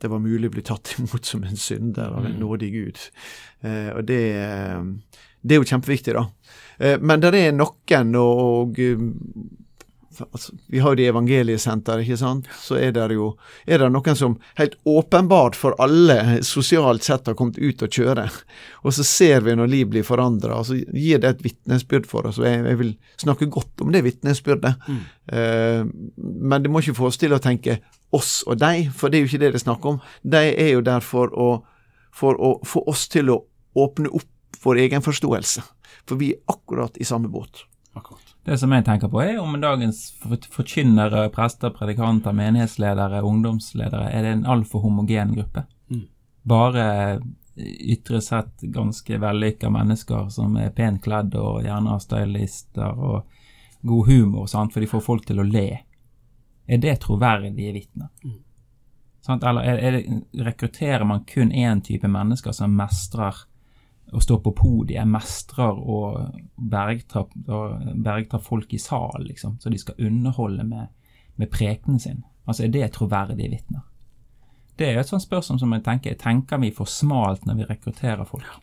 det 0.02 0.10
var 0.12 0.22
mulig 0.22 0.50
å 0.50 0.56
bli 0.56 0.64
tatt 0.66 0.94
imot 1.00 1.28
som 1.28 1.44
en 1.46 1.60
synder 1.60 2.16
av 2.16 2.28
en 2.28 2.40
nådig 2.40 2.72
Gud. 2.74 3.04
Eh, 3.64 3.90
og 3.94 4.04
det, 4.08 4.22
eh, 4.42 5.22
det 5.40 5.56
er 5.56 5.62
jo 5.62 5.70
kjempeviktig, 5.72 6.16
da. 6.18 6.26
Eh, 6.78 6.98
men 7.00 7.22
det 7.22 7.32
er 7.38 7.56
noen, 7.56 8.12
og, 8.20 8.76
og 8.76 8.82
altså, 10.24 10.54
Vi 10.72 10.80
har 10.82 10.92
jo 10.92 10.98
det 10.98 11.08
evangeliesenteret, 11.10 12.04
ikke 12.04 12.18
sant. 12.20 12.48
Så 12.60 12.78
er 12.80 12.92
det 12.96 13.08
jo 13.14 13.32
er 13.66 13.82
det 13.82 13.90
noen 13.92 14.18
som 14.18 14.36
helt 14.58 14.76
åpenbart 14.88 15.58
for 15.58 15.76
alle 15.82 16.40
sosialt 16.46 17.04
sett 17.06 17.26
har 17.28 17.36
kommet 17.38 17.58
ut 17.58 17.82
og 17.82 17.92
kjøre. 17.92 18.26
Og 18.86 18.94
så 18.96 19.04
ser 19.06 19.44
vi 19.46 19.56
når 19.58 19.70
liv 19.72 19.90
blir 19.92 20.06
forandra, 20.06 20.60
og 20.60 20.68
så 20.68 20.78
gir 20.78 21.20
det 21.22 21.34
et 21.34 21.44
vitnesbyrd 21.44 22.08
for 22.10 22.28
oss. 22.30 22.40
Og 22.40 22.48
jeg, 22.48 22.62
jeg 22.66 22.80
vil 22.82 22.92
snakke 23.22 23.50
godt 23.52 23.84
om 23.84 23.92
det 23.94 24.04
vitnesbyrdet. 24.06 24.88
Eh, 25.32 25.82
men 26.16 26.62
det 26.62 26.72
må 26.72 26.82
ikke 26.82 26.98
få 27.00 27.10
oss 27.10 27.20
til 27.20 27.34
å 27.36 27.42
tenke 27.42 27.80
oss 28.14 28.40
og 28.46 28.60
deg, 28.62 28.92
for 28.94 29.10
det 29.10 29.18
er 29.18 29.24
jo 29.26 29.30
ikke 29.32 29.42
det 29.42 29.52
det 29.54 29.60
er 29.60 29.66
snakk 29.66 29.86
om. 29.88 30.00
De 30.22 30.44
er 30.52 30.72
jo 30.76 30.84
der 30.86 31.04
for 31.04 31.32
å, 31.34 31.50
for 32.14 32.38
å 32.38 32.56
få 32.66 32.84
oss 32.90 33.08
til 33.12 33.34
å 33.34 33.40
åpne 33.76 34.12
opp 34.14 34.30
vår 34.62 34.86
egen 34.86 35.04
forståelse. 35.04 35.64
For 36.06 36.20
vi 36.20 36.32
er 36.34 36.42
akkurat 36.52 36.96
i 36.96 37.06
samme 37.06 37.28
båt. 37.32 37.64
Akkurat. 37.98 38.35
Det 38.46 38.58
som 38.58 38.70
jeg 38.70 38.84
tenker 38.86 39.10
på, 39.10 39.18
er 39.24 39.40
om 39.42 39.56
dagens 39.58 40.04
forkynnere, 40.54 41.24
prester, 41.34 41.72
predikanter, 41.74 42.34
menighetsledere, 42.36 43.24
ungdomsledere 43.26 44.06
Er 44.12 44.22
det 44.22 44.34
en 44.36 44.46
altfor 44.46 44.84
homogen 44.84 45.34
gruppe? 45.34 45.64
Mm. 45.90 46.04
Bare 46.46 46.84
ytre 47.56 48.20
sett 48.22 48.62
ganske 48.62 49.18
vellykka 49.18 49.70
mennesker 49.72 50.28
som 50.30 50.54
er 50.60 50.70
pent 50.76 51.02
kledd 51.02 51.34
og 51.40 51.64
gjerne 51.64 51.94
har 51.94 52.04
stylister 52.04 52.94
og 52.94 53.26
god 53.86 54.06
humor, 54.06 54.46
sant? 54.46 54.72
for 54.72 54.80
de 54.84 54.90
får 54.90 55.02
folk 55.02 55.26
til 55.26 55.40
å 55.42 55.46
le. 55.46 55.68
Er 56.66 56.82
det 56.82 57.00
troverdige 57.02 57.74
vitner? 57.74 58.12
Mm. 58.22 58.42
Eller 59.42 59.66
er, 59.66 59.82
er 59.82 59.96
det, 59.96 60.20
rekrutterer 60.46 61.04
man 61.04 61.24
kun 61.26 61.50
én 61.50 61.82
type 61.82 62.06
mennesker 62.06 62.54
som 62.54 62.74
mestrer 62.78 63.42
å 64.12 64.20
stå 64.22 64.38
på 64.40 64.52
podiet, 64.54 65.08
mestrer 65.08 65.74
og 65.76 66.38
bergtar, 66.56 68.38
folk 68.42 68.72
i 68.74 68.78
salen, 68.78 69.26
liksom, 69.26 69.58
så 69.60 69.70
de 69.70 69.78
skal 69.78 69.98
underholde 69.98 70.64
med, 70.64 70.92
med 71.34 71.50
prekenen 71.50 72.00
sin. 72.00 72.22
Altså, 72.44 72.64
er 72.64 72.74
det 72.74 72.92
troverdige 72.94 73.50
vitner? 73.50 73.82
Det 74.76 74.86
er 74.86 74.94
jo 74.94 75.02
et 75.02 75.10
sånt 75.10 75.24
spørsmål 75.24 75.58
som 75.58 75.72
jeg 75.72 75.84
tenker, 75.86 76.14
tenker 76.20 76.60
vi 76.62 76.70
for 76.74 76.88
smalt 76.90 77.46
når 77.48 77.60
vi 77.60 77.68
rekrutterer 77.70 78.28
folk? 78.28 78.60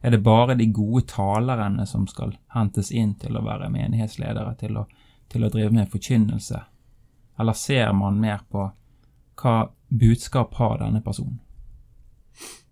Er 0.00 0.14
det 0.14 0.22
bare 0.22 0.54
de 0.54 0.66
gode 0.72 1.04
talerne 1.10 1.86
som 1.86 2.06
skal 2.06 2.36
hentes 2.54 2.90
inn 2.94 3.16
til 3.18 3.36
å 3.36 3.44
være 3.44 3.70
menighetsledere, 3.70 4.54
til 4.60 4.78
å, 4.78 4.86
til 5.28 5.44
å 5.44 5.50
drive 5.52 5.74
med 5.74 5.90
forkynnelse? 5.90 6.62
Eller 7.38 7.58
ser 7.58 7.92
man 7.94 8.20
mer 8.20 8.40
på 8.50 8.70
hva 9.38 9.56
budskap 9.88 10.54
har 10.58 10.80
denne 10.82 11.02
personen? 11.02 11.40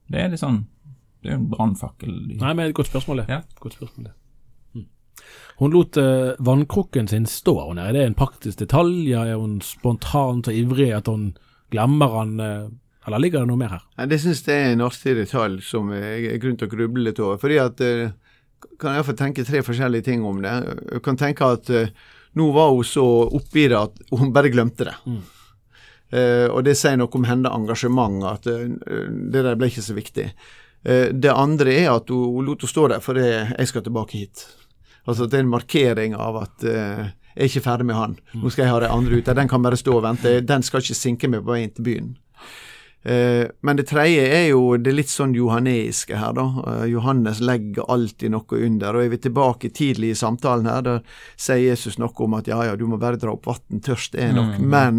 Det 0.07 0.23
er 0.23 0.31
litt 0.31 0.43
sånn 0.43 0.64
Det 1.26 1.33
er 1.33 1.40
jo 1.40 1.42
en 1.42 1.50
brannfakkel. 1.50 2.14
Nei, 2.38 2.54
men 2.54 2.73
godt 2.76 2.92
spørsmål, 2.92 3.25
det. 3.25 3.26
Ja. 3.35 3.40
Godt 3.59 3.75
spørsmål, 3.75 4.06
det. 4.06 4.12
Mm. 4.76 4.85
Hun 5.59 5.73
lot 5.75 5.99
uh, 5.99 6.37
vannkrukken 6.47 7.09
sin 7.11 7.26
stå. 7.26 7.56
Hun 7.66 7.80
er. 7.83 7.90
det 7.97 8.04
en 8.06 8.14
praktisk 8.14 8.61
detalj? 8.62 9.11
Er 9.11 9.35
hun 9.35 9.59
spontant 9.64 10.47
og 10.47 10.54
ivrig 10.54 10.92
at 10.95 11.11
hun 11.11 11.33
glemmer 11.75 12.14
han? 12.21 12.37
Uh, 12.38 12.68
Eller 13.06 13.23
ligger 13.23 13.42
det 13.42 13.50
noe 13.50 13.59
mer 13.59 13.75
her? 13.75 13.83
Nei, 13.99 14.06
Det 14.06 14.21
syns 14.23 14.45
jeg 14.47 14.68
er 14.68 14.76
en 14.76 14.87
artig 14.87 15.16
detalj 15.18 15.59
som 15.66 15.90
jeg 15.95 16.30
er 16.30 16.38
grunn 16.42 16.59
til 16.61 16.71
å 16.71 16.75
gruble 16.76 17.09
litt 17.09 17.18
over. 17.18 17.40
Fordi 17.42 17.59
at 17.59 17.83
uh, 17.83 18.14
kan 18.78 18.95
jeg 18.95 19.02
iallfall 19.02 19.18
tenke 19.18 19.47
tre 19.47 19.64
forskjellige 19.66 20.06
ting 20.06 20.23
om 20.26 20.38
det. 20.47 20.54
Jeg 20.92 21.02
kan 21.02 21.18
tenke 21.18 21.50
at 21.59 21.73
uh, 21.75 21.90
nå 22.38 22.52
var 22.54 22.71
hun 22.71 22.87
så 22.87 23.06
oppi 23.35 23.66
det 23.66 23.80
at 23.80 23.99
hun 24.14 24.30
bare 24.30 24.52
glemte 24.54 24.87
det. 24.87 24.95
Mm. 25.11 25.25
Eh, 26.06 26.47
og 26.47 26.62
det 26.62 26.76
sier 26.78 26.95
noe 27.00 27.11
om 27.18 27.25
hennes 27.26 27.50
engasjement, 27.50 28.21
at 28.30 28.45
det 28.47 29.42
der 29.42 29.56
ble 29.59 29.71
ikke 29.73 29.83
så 29.83 29.97
viktig. 29.97 30.28
Eh, 30.87 31.09
det 31.11 31.33
andre 31.35 31.73
er 31.75 31.90
at 31.90 32.11
hun, 32.14 32.45
lot 32.47 32.62
henne 32.62 32.71
stå 32.71 32.87
der 32.93 33.02
fordi 33.02 33.26
jeg 33.26 33.71
skal 33.71 33.83
tilbake 33.87 34.21
hit. 34.21 34.47
Altså 35.07 35.26
det 35.26 35.40
er 35.40 35.47
en 35.47 35.55
markering 35.55 36.14
av 36.19 36.38
at 36.45 36.66
eh, 36.66 37.09
jeg 37.37 37.43
er 37.43 37.50
ikke 37.50 37.66
ferdig 37.66 37.87
med 37.90 37.99
han. 37.99 38.14
Nå 38.38 38.50
skal 38.50 38.64
jeg 38.64 38.73
ha 38.73 38.78
de 38.85 38.93
andre 38.95 39.19
ute. 39.19 39.35
Den 39.37 39.50
kan 39.50 39.62
bare 39.62 39.76
stå 39.76 39.99
og 39.99 40.07
vente. 40.07 40.38
Den 40.47 40.62
skal 40.64 40.81
ikke 40.81 40.97
sinke 40.97 41.28
meg 41.28 41.43
på 41.45 41.52
vei 41.52 41.64
inn 41.66 41.75
til 41.76 41.85
byen. 41.85 42.14
Eh, 43.07 43.47
men 43.63 43.77
det 43.79 43.85
tredje 43.87 44.23
er 44.35 44.49
jo 44.49 44.73
det 44.83 44.91
litt 44.97 45.11
sånn 45.13 45.31
johaneiske 45.37 46.17
her, 46.19 46.33
da. 46.35 46.47
Eh, 46.73 46.87
Johannes 46.91 47.39
legger 47.39 47.87
alltid 47.93 48.33
noe 48.35 48.59
under. 48.67 48.97
Og 48.99 49.05
er 49.05 49.13
vi 49.13 49.19
tilbake 49.29 49.71
tidlig 49.71 50.11
i 50.11 50.17
samtalen 50.19 50.67
her, 50.67 50.83
der 50.83 51.03
sier 51.39 51.61
Jesus 51.69 52.01
noe 52.03 52.11
om 52.27 52.35
at 52.41 52.51
ja, 52.51 52.59
ja, 52.67 52.75
du 52.75 52.83
må 52.91 52.99
bare 52.99 53.21
dra 53.23 53.37
opp 53.37 53.47
vann, 53.47 53.79
tørst 53.87 54.19
er 54.19 54.33
nok, 54.35 54.57
Mm. 54.59 54.67
men 54.73 54.99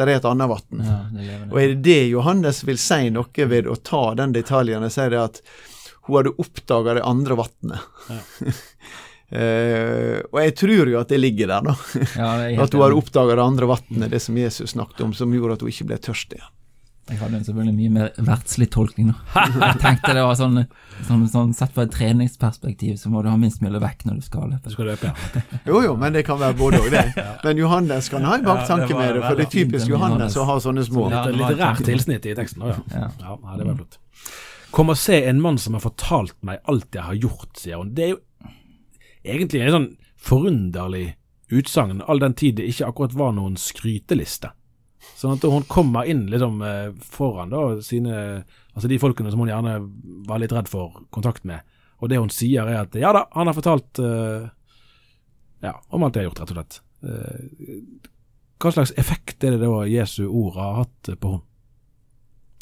der 0.00 0.06
er 0.14 0.16
et 0.22 0.24
annet 0.30 0.48
vann. 0.48 0.80
Ja, 1.20 1.36
Og 1.50 1.58
er 1.60 1.68
det 1.74 1.82
det 1.84 1.98
Johannes 2.14 2.62
vil 2.64 2.78
si 2.80 3.10
noe 3.12 3.46
ved 3.52 3.68
å 3.68 3.76
ta 3.76 4.14
den 4.14 4.32
detaljen 4.32 4.82
og 4.88 4.92
si 4.94 5.08
det 5.12 5.20
at 5.20 5.42
hun 6.08 6.16
hadde 6.22 6.32
oppdaga 6.40 6.94
det 6.94 7.04
andre 7.04 7.36
vannet? 7.36 7.80
Eh, 9.32 10.18
og 10.28 10.36
jeg 10.42 10.52
tror 10.60 10.90
jo 10.92 10.98
at 11.00 11.08
det 11.08 11.16
ligger 11.22 11.48
der, 11.48 11.62
da. 11.64 11.72
Ja, 12.18 12.32
At 12.66 12.74
hun 12.76 12.82
enig. 12.84 12.98
oppdaga 13.00 13.36
det 13.38 13.44
andre 13.46 13.68
vannet, 13.70 14.10
det 14.12 14.20
som 14.20 14.36
Jesus 14.36 14.74
snakket 14.74 15.00
om, 15.06 15.14
som 15.16 15.32
gjorde 15.32 15.54
at 15.56 15.62
hun 15.64 15.70
ikke 15.72 15.86
ble 15.88 15.96
tørst 16.04 16.34
igjen. 16.36 16.50
Jeg 17.10 17.18
hadde 17.18 17.40
jo 17.40 17.46
selvfølgelig 17.48 17.74
mye 17.74 17.92
mer 17.92 18.20
verdslig 18.22 18.68
tolkning 18.70 19.08
nå. 19.08 19.14
Jeg 19.34 19.78
tenkte 19.82 20.12
det 20.14 20.22
var 20.22 20.36
sånn, 20.38 20.60
sånn, 21.08 21.24
sånn 21.32 21.50
Sett 21.58 21.72
fra 21.74 21.86
et 21.88 21.90
treningsperspektiv 21.96 22.94
så 23.00 23.10
må 23.10 23.24
du 23.24 23.28
ha 23.28 23.34
minst 23.40 23.58
mulig 23.64 23.80
vekk 23.82 24.04
når 24.06 24.20
du 24.20 24.26
skal 24.28 24.52
løpe. 24.52 24.70
Du 24.70 24.76
skal 24.76 24.88
løpe, 24.92 25.10
ja. 25.10 25.42
Jo 25.70 25.82
jo, 25.82 25.96
men 25.98 26.14
det 26.14 26.22
kan 26.28 26.38
være 26.38 26.56
både 26.60 26.78
og, 26.78 26.86
det. 26.94 27.02
Men 27.42 27.58
Johannes 27.58 28.08
kan 28.12 28.28
ha 28.28 28.36
en 28.38 28.46
baktanke 28.46 28.92
Ja, 28.94 29.00
med 29.00 29.18
det, 29.18 29.24
for 29.26 29.40
det 29.40 29.48
er 29.48 29.52
typisk 29.56 29.90
Johannes 29.90 30.38
å 30.38 30.46
ha 30.46 30.56
sånne 30.62 30.86
små. 30.86 31.08
Så 31.10 31.24
Litt 31.34 31.42
litterært 31.42 31.82
tilsnitt 31.90 32.30
i 32.30 32.36
teksten 32.38 32.62
òg, 32.68 32.76
ja. 32.76 32.86
Ja. 32.94 33.10
ja. 33.26 33.36
Ja, 33.42 33.58
det 33.58 33.66
var 33.66 33.80
flott. 33.82 33.98
Kom 34.72 34.94
og 34.94 34.96
se 34.96 35.18
en 35.28 35.42
mann 35.42 35.58
som 35.60 35.74
har 35.76 35.82
fortalt 35.84 36.38
meg 36.46 36.62
alt 36.70 36.94
jeg 36.94 37.04
har 37.04 37.18
gjort, 37.18 37.50
sier 37.60 37.82
hun. 37.82 37.92
Det 37.98 38.06
er 38.06 38.14
jo 38.14 38.22
egentlig 39.26 39.66
en 39.66 39.74
sånn 39.74 39.90
forunderlig 40.22 41.06
utsagn, 41.52 42.00
all 42.06 42.22
den 42.22 42.38
tid 42.38 42.56
det 42.60 42.70
ikke 42.70 42.88
akkurat 42.88 43.18
var 43.18 43.34
noen 43.36 43.58
skryteliste. 43.60 44.54
Sånn 45.22 45.36
at 45.36 45.44
hun 45.46 45.66
kommer 45.70 46.08
inn 46.10 46.24
liksom 46.30 46.62
eh, 46.66 46.88
foran 46.98 47.52
da 47.52 47.60
sine 47.84 48.42
Altså 48.72 48.88
de 48.88 48.96
folkene 48.98 49.30
som 49.30 49.42
hun 49.42 49.50
gjerne 49.50 49.76
var 50.26 50.40
litt 50.40 50.52
redd 50.54 50.70
for 50.72 51.02
kontakt 51.12 51.44
med, 51.44 51.60
og 52.00 52.08
det 52.08 52.16
hun 52.16 52.30
sier 52.32 52.64
er 52.64 52.78
at 52.86 52.94
ja 52.96 53.10
da, 53.12 53.26
han 53.36 53.50
har 53.50 53.52
fortalt 53.52 54.00
uh, 54.00 54.46
ja, 55.60 55.74
om 55.92 56.06
alt 56.06 56.16
jeg 56.16 56.24
har 56.24 56.30
gjort, 56.30 56.40
rett 56.40 56.54
og 56.54 56.56
slett. 56.56 56.78
Uh, 57.04 58.08
hva 58.64 58.72
slags 58.72 58.94
effekt 58.96 59.44
er 59.44 59.58
det 59.58 59.66
da 59.66 59.82
Jesu 59.90 60.22
ord 60.24 60.56
har 60.56 60.78
hatt 60.80 61.12
på 61.20 61.34
henne? 61.34 61.44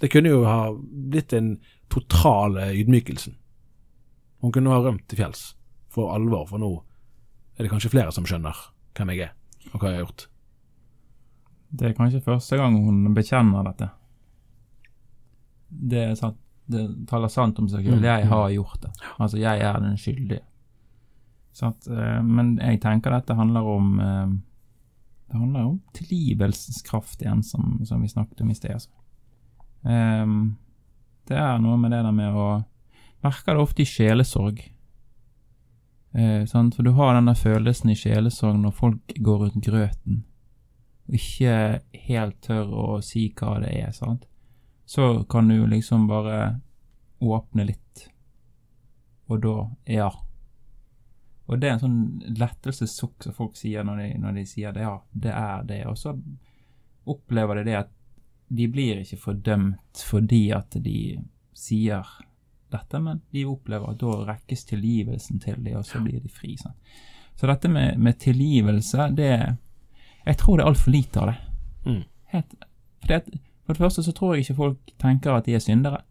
Det 0.00 0.08
kunne 0.08 0.32
jo 0.32 0.42
ha 0.48 0.72
blitt 0.74 1.34
en 1.36 1.58
total 1.92 2.56
eh, 2.56 2.74
ydmykelsen. 2.80 3.34
Hun 4.40 4.52
kunne 4.52 4.72
ha 4.72 4.80
rømt 4.80 5.04
til 5.12 5.20
fjells, 5.20 5.50
for 5.92 6.14
alvor, 6.14 6.46
for 6.48 6.62
nå 6.62 6.70
er 7.58 7.66
det 7.66 7.72
kanskje 7.72 7.92
flere 7.92 8.14
som 8.16 8.24
skjønner 8.24 8.56
hvem 8.96 9.12
jeg 9.12 9.26
er, 9.28 9.34
og 9.74 9.76
hva 9.76 9.92
jeg 9.92 10.00
har 10.00 10.06
gjort. 10.06 10.29
Det 11.70 11.86
er 11.86 11.96
kanskje 11.96 12.22
første 12.24 12.58
gang 12.58 12.76
hun 12.82 13.02
bekjenner 13.14 13.66
dette. 13.70 13.90
Det 15.68 16.06
sant. 16.18 16.38
Det 16.70 16.84
taler 17.10 17.30
sant 17.32 17.58
om 17.58 17.66
seg 17.66 17.82
selv. 17.82 17.98
Mm, 17.98 18.04
Jeg 18.06 18.24
mm. 18.26 18.30
har 18.30 18.50
gjort 18.54 18.82
det. 18.84 18.90
Altså, 19.18 19.38
jeg 19.40 19.62
er 19.66 19.78
den 19.82 19.96
skyldige. 19.98 20.44
Sant? 21.52 21.88
Eh, 21.90 22.20
Men 22.22 22.52
jeg 22.60 22.78
tenker 22.82 23.10
dette 23.10 23.34
handler 23.34 23.66
om 23.66 23.88
eh, 23.98 24.28
Det 25.30 25.38
handler 25.38 25.64
om 25.66 25.80
tilgivelsens 25.94 26.82
kraft 26.86 27.22
igjen, 27.22 27.42
som, 27.42 27.80
som 27.84 28.02
vi 28.02 28.10
snakket 28.10 28.40
om 28.40 28.50
i 28.50 28.54
sted. 28.54 28.86
Ehm, 29.86 30.56
Det 31.26 31.36
er 31.38 31.58
noe 31.58 31.76
med 31.78 31.90
det 31.90 32.04
der 32.04 32.14
med 32.14 32.34
å 32.34 32.48
merker 33.22 33.54
det 33.54 33.62
ofte 33.62 33.82
i 33.82 33.86
sjelesorg. 33.86 34.62
Eh, 36.14 36.44
sant? 36.46 36.74
For 36.74 36.82
du 36.86 36.94
har 36.96 37.14
denne 37.14 37.34
følelsen 37.34 37.90
i 37.90 37.98
sjelesorg 37.98 38.58
når 38.58 38.74
folk 38.78 39.14
går 39.18 39.44
rundt 39.44 39.64
grøten 39.64 40.24
og 41.10 41.16
ikke 41.18 41.54
helt 42.06 42.36
tør 42.46 42.68
å 42.70 42.88
si 43.02 43.24
hva 43.34 43.56
det 43.58 43.72
er, 43.80 43.90
sant. 43.90 44.28
Så 44.86 45.24
kan 45.30 45.48
du 45.50 45.64
liksom 45.66 46.06
bare 46.06 46.60
åpne 47.18 47.66
litt, 47.66 48.04
og 49.26 49.42
da 49.42 49.54
ja. 49.90 50.10
Og 51.50 51.58
det 51.58 51.66
er 51.66 51.74
en 51.74 51.82
sånn 51.82 52.36
lettelsessukk 52.38 53.26
som 53.26 53.34
folk 53.34 53.58
sier 53.58 53.82
når 53.86 54.04
de, 54.04 54.08
når 54.22 54.38
de 54.38 54.44
sier 54.46 54.74
det, 54.74 54.84
ja, 54.86 54.96
det 55.10 55.32
er 55.34 55.64
det. 55.66 55.80
Og 55.90 55.98
så 55.98 56.14
opplever 57.10 57.58
de 57.58 57.64
det 57.66 57.78
at 57.80 57.90
de 58.50 58.66
blir 58.70 59.02
ikke 59.02 59.18
fordømt 59.18 60.02
fordi 60.06 60.44
at 60.54 60.78
de 60.78 61.00
sier 61.58 62.06
dette, 62.70 63.00
men 63.02 63.18
de 63.34 63.48
opplever 63.50 63.90
at 63.90 63.98
da 63.98 64.14
rekkes 64.30 64.62
tilgivelsen 64.70 65.42
til 65.42 65.58
dem, 65.58 65.80
og 65.80 65.86
så 65.86 65.98
blir 66.02 66.22
de 66.22 66.30
fri. 66.30 66.54
Sant? 66.58 66.78
Så 67.34 67.50
dette 67.50 67.70
med, 67.72 67.98
med 67.98 68.18
tilgivelse, 68.22 69.10
det 69.18 69.34
Jeg 70.30 70.38
tror 70.38 70.56
det 70.56 70.62
er 70.62 70.70
altfor 70.70 70.94
lite 70.94 71.20
av 71.20 71.30
det. 71.30 71.38
Mm. 71.87 72.02
Helt, 72.30 72.52
for, 73.00 73.10
det, 73.10 73.40
for 73.66 73.75
det 73.75 73.82
første 73.82 74.02
så 74.06 74.12
tror 74.14 74.34
jeg 74.34 74.44
ikke 74.44 74.60
folk 74.60 74.92
tenker 75.02 75.34
at 75.34 75.49
de 75.49 75.56
er 75.58 75.64
syndere. 75.64 76.04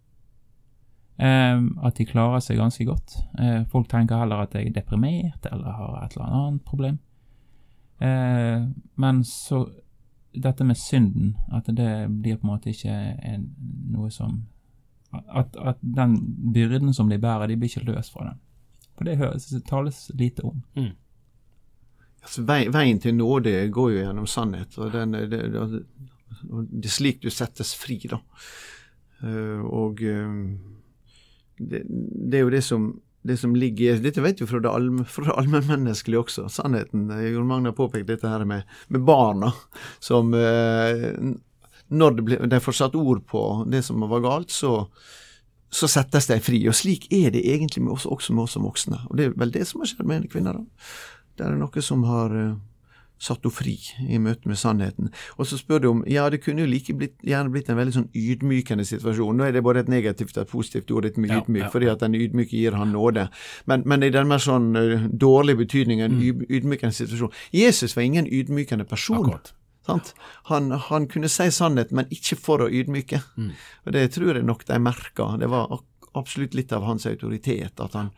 Um, 1.19 1.73
at 1.83 1.95
de 1.99 2.07
klarer 2.07 2.43
seg 2.43 2.59
ganske 2.59 2.83
godt. 2.88 3.15
Uh, 3.39 3.63
folk 3.71 3.88
tenker 3.91 4.19
heller 4.19 4.43
at 4.43 4.55
jeg 4.55 4.69
er 4.69 4.75
deprimert 4.75 5.47
eller 5.51 5.71
har 5.75 5.97
et 6.03 6.17
eller 6.17 6.35
annet 6.35 6.65
problem. 6.67 6.99
Uh, 7.99 8.67
men 8.99 9.23
så 9.27 9.65
dette 10.35 10.63
med 10.63 10.77
synden, 10.79 11.38
at 11.51 11.67
det 11.67 11.91
blir 12.21 12.38
på 12.38 12.47
en 12.47 12.53
måte 12.53 12.71
ikke 12.71 12.93
en, 13.25 13.49
noe 13.91 14.11
som 14.13 14.43
at, 15.11 15.55
at, 15.57 15.79
den 15.81 16.19
byrden 16.53 16.93
som 16.93 17.09
de 17.09 17.17
bærer, 17.19 17.47
de 17.47 17.57
blir 17.57 17.71
ikke 17.71 17.88
løst 17.88 18.13
fra 18.13 18.27
den. 18.29 18.39
For 18.95 19.07
det 19.07 19.17
høres, 19.17 19.47
tales 19.67 20.11
lite 20.13 20.43
om. 20.45 20.61
Mm. 20.75 20.91
Altså, 22.19 22.43
veien 22.45 22.99
til 23.01 23.15
nåde 23.15 23.53
går 23.73 23.91
jo 23.93 24.01
gjennom 24.01 24.27
sannhet, 24.29 24.75
og, 24.77 24.91
den, 24.93 25.15
det, 25.31 25.43
det, 25.53 25.83
er 26.83 26.91
slik 26.91 27.21
du 27.23 27.29
settes 27.33 27.73
fri, 27.79 27.99
da. 28.09 28.19
Uh, 29.23 29.63
og 29.65 29.99
uh, 30.03 30.55
det, 31.59 31.83
det, 31.89 32.38
er 32.39 32.45
jo 32.45 32.51
det 32.53 32.61
som, 32.63 32.85
det 33.27 33.35
som 33.41 33.51
ligger 33.51 33.97
Dette 33.99 34.23
vet 34.23 34.39
vi 34.39 34.47
fra 34.47 34.61
det, 34.63 34.71
allm, 34.71 35.01
allmennmenneskelige 35.41 36.21
også. 36.21 36.47
Sannheten. 36.53 37.09
Jon 37.27 37.47
Magne 37.49 37.73
har 37.73 37.77
påpekt 37.79 38.07
dette 38.07 38.31
her 38.31 38.45
med, 38.47 38.67
med 38.88 39.03
barna, 39.07 39.51
som 40.03 40.31
uh, 40.35 41.35
når 41.89 42.17
det 42.17 42.25
ble, 42.25 42.39
de 42.49 42.61
får 42.61 42.77
satt 42.79 42.97
ord 42.97 43.23
på 43.27 43.43
det 43.69 43.81
som 43.85 44.03
var 44.11 44.23
galt, 44.23 44.53
så, 44.53 44.83
så 45.73 45.89
settes 45.89 46.29
de 46.29 46.38
fri. 46.43 46.61
Og 46.69 46.77
slik 46.77 47.07
er 47.13 47.33
det 47.33 47.45
egentlig 47.45 47.83
med 47.85 47.95
oss, 47.97 48.05
også 48.05 48.35
med 48.35 48.45
oss 48.45 48.57
som 48.57 48.67
voksne. 48.67 49.01
Og 49.09 49.17
det 49.17 49.29
er 49.29 49.39
vel 49.39 49.53
det 49.55 49.65
som 49.69 49.81
har 49.81 49.89
skjedd 49.89 50.05
med 50.05 50.21
en 50.21 50.29
kvinne. 50.31 50.53
da. 50.59 50.85
Det 51.39 51.48
er 51.48 51.55
noe 51.60 51.81
som 51.86 52.03
har 52.08 52.34
uh, 52.36 52.58
satt 53.19 53.43
henne 53.43 53.51
fri 53.51 53.74
i 54.08 54.19
møte 54.22 54.48
med 54.48 54.55
sannheten. 54.60 55.10
Og 55.36 55.48
så 55.50 55.58
spør 55.60 55.81
du 55.84 55.88
om 55.89 56.01
ja, 56.08 56.29
det 56.31 56.39
kunne 56.43 56.63
jo 56.63 56.69
like 56.72 56.93
blitt, 56.96 57.17
gjerne 57.25 57.51
blitt 57.51 57.67
en 57.72 57.79
veldig 57.79 57.96
sånn 57.98 58.10
ydmykende 58.15 58.86
situasjon. 58.88 59.36
Nå 59.39 59.48
er 59.48 59.55
det 59.58 59.63
både 59.65 59.84
et 59.84 59.91
negativt 59.91 60.38
og 60.38 60.46
et 60.46 60.51
positivt 60.53 60.91
ord, 60.96 61.08
et 61.10 61.19
med 61.19 61.34
Ja, 61.34 61.41
ydmyk, 61.41 61.65
ja, 61.65 61.69
fordi 61.74 61.89
at 61.91 62.03
den 62.05 62.15
ydmyke 62.15 62.55
gir 62.55 62.77
han 62.79 62.93
nåde. 62.96 63.27
Men, 63.67 63.84
men 63.86 64.03
i 64.08 64.12
den 64.15 64.27
mer 64.31 64.43
sånn 64.43 64.69
uh, 64.75 65.08
dårlige 65.12 65.63
betydningen, 65.65 66.19
Mm. 66.19 66.46
ydmykende 66.50 66.96
situasjon 66.96 67.31
Jesus 67.55 67.96
var 67.96 68.03
ingen 68.08 68.27
ydmykende 68.27 68.86
person. 68.88 69.19
Akkurat. 69.25 69.53
Sant? 69.89 70.13
Han, 70.51 70.72
han 70.72 71.08
kunne 71.10 71.29
si 71.31 71.48
sannhet, 71.51 71.91
men 71.91 72.08
ikke 72.13 72.38
for 72.39 72.62
å 72.65 72.69
ydmyke. 72.69 73.22
Mm. 73.38 73.51
Og 73.86 73.96
Det 73.96 74.03
tror 74.15 74.36
jeg 74.36 74.46
nok 74.46 74.65
de 74.67 74.79
merka. 74.79 75.31
Det 75.39 75.50
var 75.50 75.79
absolutt 76.15 76.53
litt 76.58 76.72
av 76.74 76.84
hans 76.88 77.05
autoritet 77.10 77.79
at 77.84 77.93
han, 77.98 78.12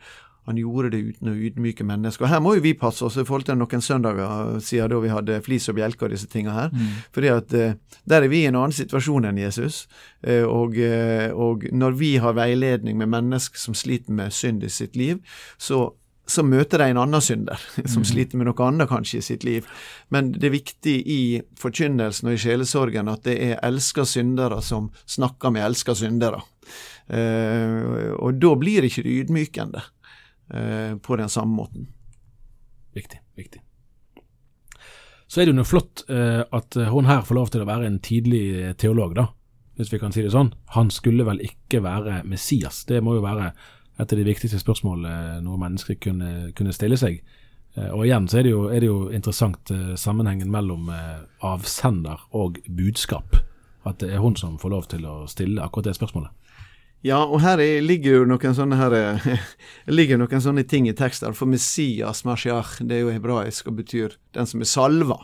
han 0.48 0.58
gjorde 0.58 0.90
det 0.90 1.00
uten 1.12 1.30
å 1.30 1.36
ydmyke 1.38 1.86
mennesker. 1.86 2.26
Og 2.26 2.32
Her 2.32 2.42
må 2.42 2.56
jo 2.56 2.64
vi 2.64 2.74
passe 2.78 3.04
oss 3.06 3.16
i 3.20 3.24
forhold 3.26 3.46
til 3.46 3.58
noen 3.60 3.84
søndager 3.84 4.58
siden 4.64 4.90
da 4.90 4.98
vi 5.04 5.12
hadde 5.12 5.40
flis 5.46 5.68
og 5.70 5.78
bjelke 5.78 6.08
og 6.08 6.14
disse 6.14 6.26
tinga 6.30 6.56
her. 6.56 6.74
Mm. 6.74 6.92
Fordi 7.14 7.30
at 7.30 7.54
eh, 7.54 7.78
der 8.10 8.26
er 8.26 8.32
vi 8.32 8.42
i 8.42 8.50
en 8.50 8.58
annen 8.58 8.74
situasjon 8.74 9.28
enn 9.30 9.38
Jesus. 9.38 9.86
Eh, 10.26 10.42
og, 10.42 10.78
eh, 10.78 11.30
og 11.30 11.68
når 11.70 11.98
vi 12.00 12.16
har 12.22 12.38
veiledning 12.38 12.98
med 12.98 13.12
mennesker 13.14 13.60
som 13.60 13.78
sliter 13.78 14.14
med 14.18 14.34
synd 14.34 14.66
i 14.66 14.72
sitt 14.72 14.98
liv, 14.98 15.22
så 15.58 15.92
så 16.32 16.44
møter 16.46 16.78
de 16.78 16.92
en 16.92 17.00
annen 17.02 17.22
synder, 17.22 17.60
som 17.92 18.04
sliter 18.06 18.38
med 18.38 18.48
noe 18.48 18.66
annet 18.66 18.90
kanskje 18.90 19.18
i 19.18 19.26
sitt 19.26 19.46
liv. 19.46 19.66
Men 20.14 20.30
det 20.36 20.48
er 20.48 20.54
viktig 20.54 20.94
i 21.10 21.22
forkynnelsen 21.60 22.30
og 22.30 22.36
i 22.36 22.42
sjelesorgen 22.42 23.10
at 23.12 23.24
det 23.26 23.36
er 23.42 23.60
elska 23.66 24.06
syndere 24.08 24.62
som 24.64 24.90
snakker 25.10 25.52
med 25.54 25.66
elska 25.66 25.96
syndere. 25.98 26.42
Eh, 27.12 28.12
og 28.16 28.38
da 28.40 28.54
blir 28.56 28.82
det 28.82 28.92
ikke 28.92 29.04
det 29.08 29.18
ydmykende 29.24 29.82
på 30.52 31.16
den 31.16 31.30
samme 31.32 31.56
måten. 31.56 31.86
Viktig. 32.92 33.22
viktig. 33.40 33.62
Så 35.32 35.40
er 35.40 35.46
det 35.48 35.54
jo 35.54 35.60
noe 35.62 35.68
flott 35.68 36.02
eh, 36.12 36.42
at 36.44 36.76
hun 36.92 37.06
her 37.08 37.22
får 37.24 37.38
lov 37.38 37.52
til 37.54 37.62
å 37.64 37.68
være 37.70 37.86
en 37.88 38.00
tidlig 38.04 38.74
teolog, 38.76 39.14
da. 39.16 39.30
Hvis 39.80 39.88
vi 39.88 40.00
kan 40.02 40.12
si 40.12 40.20
det 40.20 40.34
sånn. 40.34 40.50
Han 40.76 40.90
skulle 40.92 41.24
vel 41.24 41.40
ikke 41.40 41.80
være 41.80 42.18
Messias. 42.28 42.82
Det 42.84 43.00
må 43.00 43.14
jo 43.16 43.24
være 43.24 43.54
et 43.96 44.12
av 44.12 44.18
de 44.18 44.26
viktigste 44.26 44.60
spørsmålene 44.60 45.40
noe 45.44 45.60
menneske 45.60 45.96
kunne, 45.96 46.50
kunne 46.58 46.74
stille 46.76 46.98
seg. 47.00 47.22
Eh, 47.74 47.88
og 47.88 48.04
igjen 48.04 48.28
så 48.28 48.40
er 48.40 48.46
det 48.46 48.52
jo, 48.52 48.66
er 48.68 48.84
det 48.84 48.90
jo 48.90 48.98
interessant 49.14 49.72
eh, 49.72 49.94
sammenhengen 50.00 50.52
mellom 50.52 50.90
eh, 50.92 51.24
avsender 51.48 52.26
og 52.36 52.60
budskap. 52.68 53.38
At 53.88 54.02
det 54.02 54.12
er 54.12 54.22
hun 54.22 54.36
som 54.38 54.58
får 54.60 54.74
lov 54.74 54.88
til 54.92 55.08
å 55.08 55.22
stille 55.30 55.64
akkurat 55.64 55.90
det 55.90 55.96
spørsmålet. 55.98 56.30
Ja, 57.02 57.18
og 57.24 57.40
her 57.42 57.58
er, 57.58 57.80
ligger 57.82 58.20
jo 58.20 58.26
noen 58.30 58.54
sånne 58.54 58.78
her, 58.78 58.94
ligger 59.98 60.20
noen 60.20 60.42
sånne 60.42 60.62
ting 60.70 60.86
i 60.86 60.94
tekster. 60.94 61.34
For 61.34 61.50
Messias, 61.50 62.22
Mashiach, 62.28 62.78
det 62.86 63.00
er 63.00 63.04
jo 63.06 63.14
hebraisk 63.16 63.72
og 63.72 63.80
betyr 63.80 64.14
den 64.36 64.48
som 64.48 64.62
er 64.62 64.70
salva. 64.70 65.18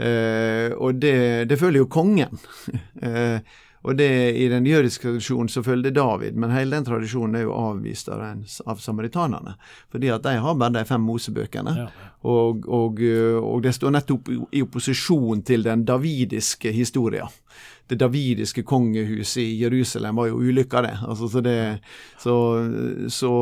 Eh, 0.00 0.72
og 0.76 1.00
det, 1.00 1.48
det 1.48 1.58
følger 1.60 1.84
jo 1.84 1.90
kongen. 1.92 2.40
eh, 3.06 3.40
og 3.82 3.96
det 3.96 4.36
I 4.36 4.48
den 4.52 4.66
jødiske 4.68 5.06
tradisjonen 5.06 5.48
så 5.48 5.62
følger 5.64 5.94
David, 5.96 6.36
men 6.36 6.52
hele 6.52 6.76
den 6.76 6.84
tradisjonen 6.84 7.38
er 7.38 7.46
jo 7.46 7.56
avvist 7.56 8.10
av, 8.12 8.20
av 8.68 8.80
samaritanerne. 8.82 9.54
Fordi 9.92 10.10
at 10.12 10.26
de 10.26 10.34
har 10.36 10.58
bare 10.60 10.74
de 10.74 10.84
fem 10.84 11.00
Mosebøkene. 11.00 11.76
Ja. 11.78 11.86
Og, 12.28 12.68
og, 12.68 13.00
og 13.40 13.62
det 13.64 13.72
står 13.78 13.94
nettopp 13.96 14.28
i, 14.28 14.60
opposisjon 14.60 15.40
til 15.48 15.64
den 15.64 15.86
davidiske 15.88 16.74
historia. 16.76 17.24
Det 17.88 17.96
davidiske 17.98 18.66
kongehuset 18.68 19.42
i 19.46 19.62
Jerusalem 19.62 20.20
var 20.20 20.28
jo 20.28 20.42
ulykka, 20.44 20.84
det. 20.84 20.96
Altså, 21.00 21.30
så, 21.32 21.40
det 21.40 21.56
så, 22.20 22.36
så, 23.08 23.32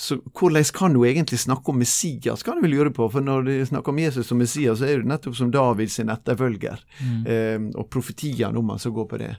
så 0.00 0.16
hvordan 0.32 0.64
kan 0.72 0.94
du 0.96 1.02
egentlig 1.04 1.38
snakke 1.42 1.68
om 1.72 1.80
Messias, 1.82 2.42
kan 2.46 2.56
du 2.56 2.64
vel 2.64 2.72
lure 2.72 2.92
på. 2.96 3.08
For 3.12 3.20
når 3.20 3.42
du 3.44 3.52
snakker 3.68 3.92
om 3.92 3.98
Jesus 4.00 4.30
som 4.30 4.40
Messias, 4.40 4.80
så 4.80 4.88
er 4.88 5.02
du 5.02 5.10
nettopp 5.10 5.36
som 5.36 5.50
Davids 5.52 5.98
etterfølger. 6.00 6.80
Mm. 7.02 7.20
Eh, 7.28 7.58
og 7.76 7.90
profetiene 7.92 8.56
om 8.56 8.72
han 8.72 8.80
som 8.80 8.94
går 8.96 9.10
på 9.10 9.20
det. 9.20 9.34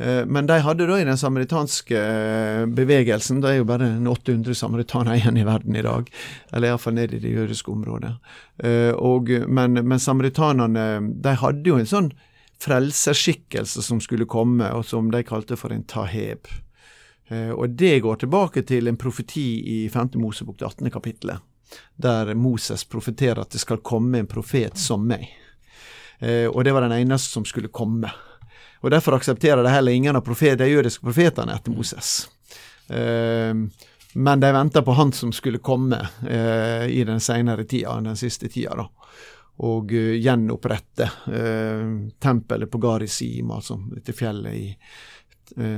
Eh, 0.00 0.24
Men 0.24 0.48
de 0.48 0.56
hadde 0.64 0.86
da 0.88 0.96
i 0.96 1.04
den 1.04 1.20
samaritanske 1.20 1.98
eh, 2.00 2.64
bevegelsen, 2.72 3.42
det 3.44 3.50
er 3.50 3.60
jo 3.60 3.68
bare 3.68 3.90
en 3.98 4.08
800 4.08 4.56
samaritanere 4.56 5.18
igjen 5.20 5.42
i 5.42 5.44
verden 5.44 5.76
i 5.76 5.84
dag, 5.84 6.08
eller 6.52 6.72
iallfall 6.72 6.96
nede 6.96 7.18
i 7.18 7.22
det 7.26 7.36
jødiske 7.36 7.70
området. 7.76 8.14
Eh, 8.64 8.92
Og, 8.96 9.28
men, 9.28 9.76
men 9.76 10.00
samaritanene 10.00 10.86
de 11.20 11.36
hadde 11.44 11.68
jo 11.68 11.76
en 11.76 11.92
sånn 11.92 12.12
frelserskikkelse 12.62 13.82
som 13.82 14.00
skulle 14.00 14.24
komme, 14.30 14.72
og 14.72 14.86
som 14.86 15.10
de 15.12 15.20
kalte 15.26 15.58
for 15.58 15.74
en 15.74 15.84
taheb. 15.84 16.48
Eh, 17.32 17.50
Og 17.50 17.70
det 17.70 18.00
går 18.00 18.16
tilbake 18.16 18.62
til 18.62 18.88
en 18.88 18.96
profeti 18.96 19.84
i 19.84 19.88
5. 19.88 20.08
Mosebok, 20.14 20.58
det 20.58 20.66
18. 20.66 20.90
kapittelet, 20.90 21.38
der 21.96 22.34
Moses 22.34 22.84
profeterer 22.84 23.40
at 23.40 23.50
det 23.50 23.60
skal 23.62 23.78
komme 23.78 24.18
en 24.18 24.26
profet 24.26 24.76
som 24.78 25.06
meg. 25.08 25.28
Eh, 26.20 26.46
Og 26.48 26.64
det 26.64 26.72
var 26.72 26.80
den 26.84 26.92
eneste 26.92 27.32
som 27.32 27.44
skulle 27.44 27.68
komme. 27.68 28.10
Og 28.82 28.90
Derfor 28.90 29.14
aksepterer 29.14 29.62
de 29.62 29.70
heller 29.70 29.92
ingen 29.92 30.16
av 30.16 30.20
profet, 30.26 30.58
de 30.58 30.66
jødiske 30.66 31.04
profetene 31.04 31.54
etter 31.54 31.70
Moses. 31.72 32.28
Eh, 32.90 33.54
men 34.14 34.40
de 34.40 34.52
venta 34.52 34.82
på 34.82 34.92
han 34.92 35.12
som 35.12 35.32
skulle 35.32 35.58
komme 35.58 35.96
i 36.88 37.04
den 37.04 37.20
senere 37.20 37.64
tida, 37.64 37.94
den 38.00 38.16
siste 38.16 38.48
tida. 38.48 38.74
da. 38.76 38.84
Og 39.64 39.88
gjenopprette 39.88 41.08
tempelet 42.20 42.70
på 42.70 42.78
Garisim, 42.78 43.50
altså 43.50 43.78
dette 43.94 44.12
fjellet 44.12 44.52
i 44.52 44.76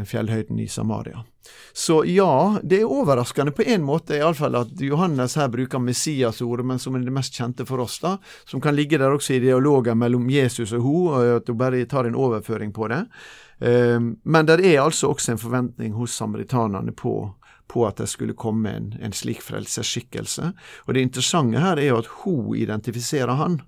fjellhøyden 0.07 0.59
i 0.62 0.68
Samaria. 0.68 1.24
Så 1.72 2.05
ja, 2.05 2.59
det 2.62 2.81
er 2.81 2.90
overraskende 2.90 3.53
på 3.53 3.64
en 3.66 3.83
måte 3.85 4.16
iallfall 4.16 4.57
at 4.57 4.81
Johannes 4.81 5.35
her 5.37 5.48
bruker 5.53 5.83
Messias-ordet, 5.83 6.66
men 6.66 6.79
som 6.81 6.94
er 6.94 7.05
det 7.05 7.14
mest 7.14 7.35
kjente 7.37 7.66
for 7.68 7.83
oss, 7.85 7.98
da, 8.00 8.16
som 8.48 8.62
kan 8.64 8.77
ligge 8.77 9.00
der 9.00 9.12
også 9.12 9.37
i 9.37 9.42
dialogen 9.42 9.98
mellom 10.00 10.29
Jesus 10.31 10.72
og 10.72 10.85
hun, 10.87 11.09
og 11.12 11.33
at 11.40 11.50
hun 11.50 11.59
bare 11.61 11.85
tar 11.90 12.09
en 12.09 12.16
overføring 12.16 12.72
på 12.72 12.88
det. 12.92 13.03
Eh, 13.59 13.98
men 14.00 14.48
det 14.48 14.61
er 14.62 14.85
altså 14.85 15.11
også 15.12 15.35
en 15.35 15.42
forventning 15.42 15.96
hos 15.98 16.14
samaritanerne 16.16 16.94
på, 16.96 17.16
på 17.68 17.85
at 17.88 18.00
det 18.00 18.09
skulle 18.12 18.38
komme 18.38 18.70
en, 18.70 18.92
en 19.00 19.12
slik 19.12 19.42
frelseskikkelse 19.42 20.53
Og 20.87 20.94
det 20.94 21.03
interessante 21.03 21.61
her 21.61 21.79
er 21.79 21.90
jo 21.90 22.00
at 22.03 22.11
hun 22.22 22.57
identifiserer 22.57 23.35
han. 23.40 23.61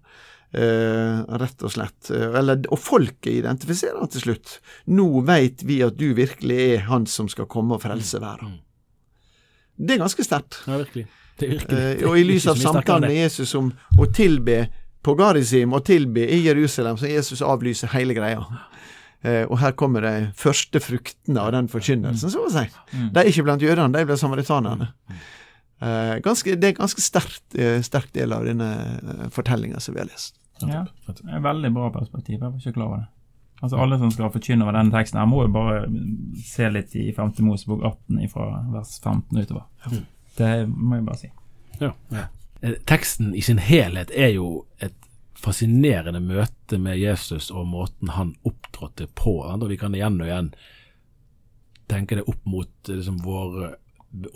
Eh, 0.56 1.18
rett 1.36 1.62
og 1.66 1.72
slett. 1.74 2.10
Eh, 2.10 2.32
Eller, 2.38 2.62
og 2.72 2.80
folket 2.80 3.42
identifiserer 3.42 3.98
han 4.00 4.08
til 4.08 4.22
slutt. 4.22 4.54
Nå 4.88 5.04
veit 5.28 5.60
vi 5.66 5.82
at 5.84 5.98
du 6.00 6.14
virkelig 6.16 6.56
er 6.56 6.86
han 6.88 7.04
som 7.10 7.28
skal 7.28 7.48
komme 7.50 7.76
og 7.76 7.82
frelse 7.84 8.22
verden. 8.22 8.54
Det 9.76 9.96
er 9.96 10.00
ganske 10.00 10.24
sterkt. 10.24 10.62
Ja, 10.64 10.78
virkelig. 10.80 11.04
Det 11.36 11.50
virkelig. 11.50 11.82
Eh, 12.00 12.06
og 12.08 12.16
i 12.16 12.24
lys 12.24 12.46
av 12.48 12.56
samtalen 12.62 13.10
med 13.10 13.18
Jesus 13.18 13.52
om 13.58 13.68
å 14.00 14.08
tilbe 14.08 14.62
på 15.04 15.14
Garizim 15.18 15.76
og 15.76 15.84
tilbe 15.86 16.24
i 16.24 16.40
Jerusalem, 16.46 16.96
så 16.96 17.10
Jesus 17.10 17.44
avlyser 17.44 17.92
hele 17.92 18.16
greia. 18.16 18.40
Eh, 19.20 19.44
og 19.44 19.60
her 19.60 19.76
kommer 19.76 20.06
de 20.06 20.14
første 20.40 20.80
fruktene 20.80 21.44
av 21.44 21.52
den 21.52 21.68
forkynnelsen, 21.68 22.32
så 22.32 22.46
å 22.46 22.54
si. 22.54 22.64
Mm. 22.94 23.12
De 23.12 23.20
er 23.20 23.28
ikke 23.28 23.44
blant 23.44 23.62
jødene, 23.62 23.92
de 23.92 24.08
blant 24.08 24.24
samaritanerne. 24.24 24.88
Eh, 25.84 26.16
ganske, 26.24 26.56
det 26.56 26.70
er 26.70 26.74
en 26.78 26.80
ganske 26.80 27.04
sterk, 27.04 27.38
sterk 27.84 28.08
del 28.16 28.32
av 28.32 28.48
denne 28.48 29.28
fortellinga 29.36 29.84
som 29.84 29.92
vi 29.92 30.00
har 30.00 30.08
lest. 30.08 30.40
Ja, 30.62 30.86
det 31.06 31.20
er 31.26 31.36
et 31.38 31.44
veldig 31.44 31.70
bra 31.74 31.90
perspektiv. 31.92 32.38
Jeg 32.38 32.44
var 32.46 32.56
ikke 32.58 32.76
klar 32.78 32.90
over 32.90 33.04
det. 33.04 33.10
Altså 33.62 33.78
Alle 33.80 33.98
som 33.98 34.10
skal 34.12 34.32
forkynne 34.32 34.64
over 34.66 34.76
denne 34.76 34.92
teksten, 34.92 35.18
her 35.20 35.28
må 35.28 35.46
jo 35.46 35.52
bare 35.54 35.86
se 36.44 36.68
litt 36.68 36.92
i 36.96 37.08
5. 37.16 37.38
Mosebok 37.44 37.84
18 37.88 38.28
fra 38.32 38.48
vers 38.72 38.98
15 39.00 39.38
utover. 39.38 39.64
Det 40.36 40.52
må 40.68 40.98
jeg 40.98 41.06
bare 41.06 41.20
si. 41.22 41.30
Ja. 41.80 41.92
Eh, 42.60 42.76
Teksten 42.88 43.34
i 43.34 43.44
sin 43.44 43.60
helhet 43.62 44.12
er 44.12 44.34
jo 44.36 44.66
et 44.80 44.96
fascinerende 45.36 46.20
møte 46.20 46.78
med 46.80 46.98
Jesus 47.00 47.50
og 47.50 47.68
måten 47.68 48.12
han 48.12 48.34
opptrådte 48.44 49.08
på. 49.16 49.38
Og 49.44 49.68
vi 49.72 49.80
kan 49.80 49.96
igjen 49.96 50.20
og 50.20 50.28
igjen 50.28 50.52
tenke 51.88 52.18
det 52.18 52.28
opp 52.28 52.44
mot 52.44 52.90
eh, 52.90 53.00
liksom, 53.00 53.20
vår 53.24 53.76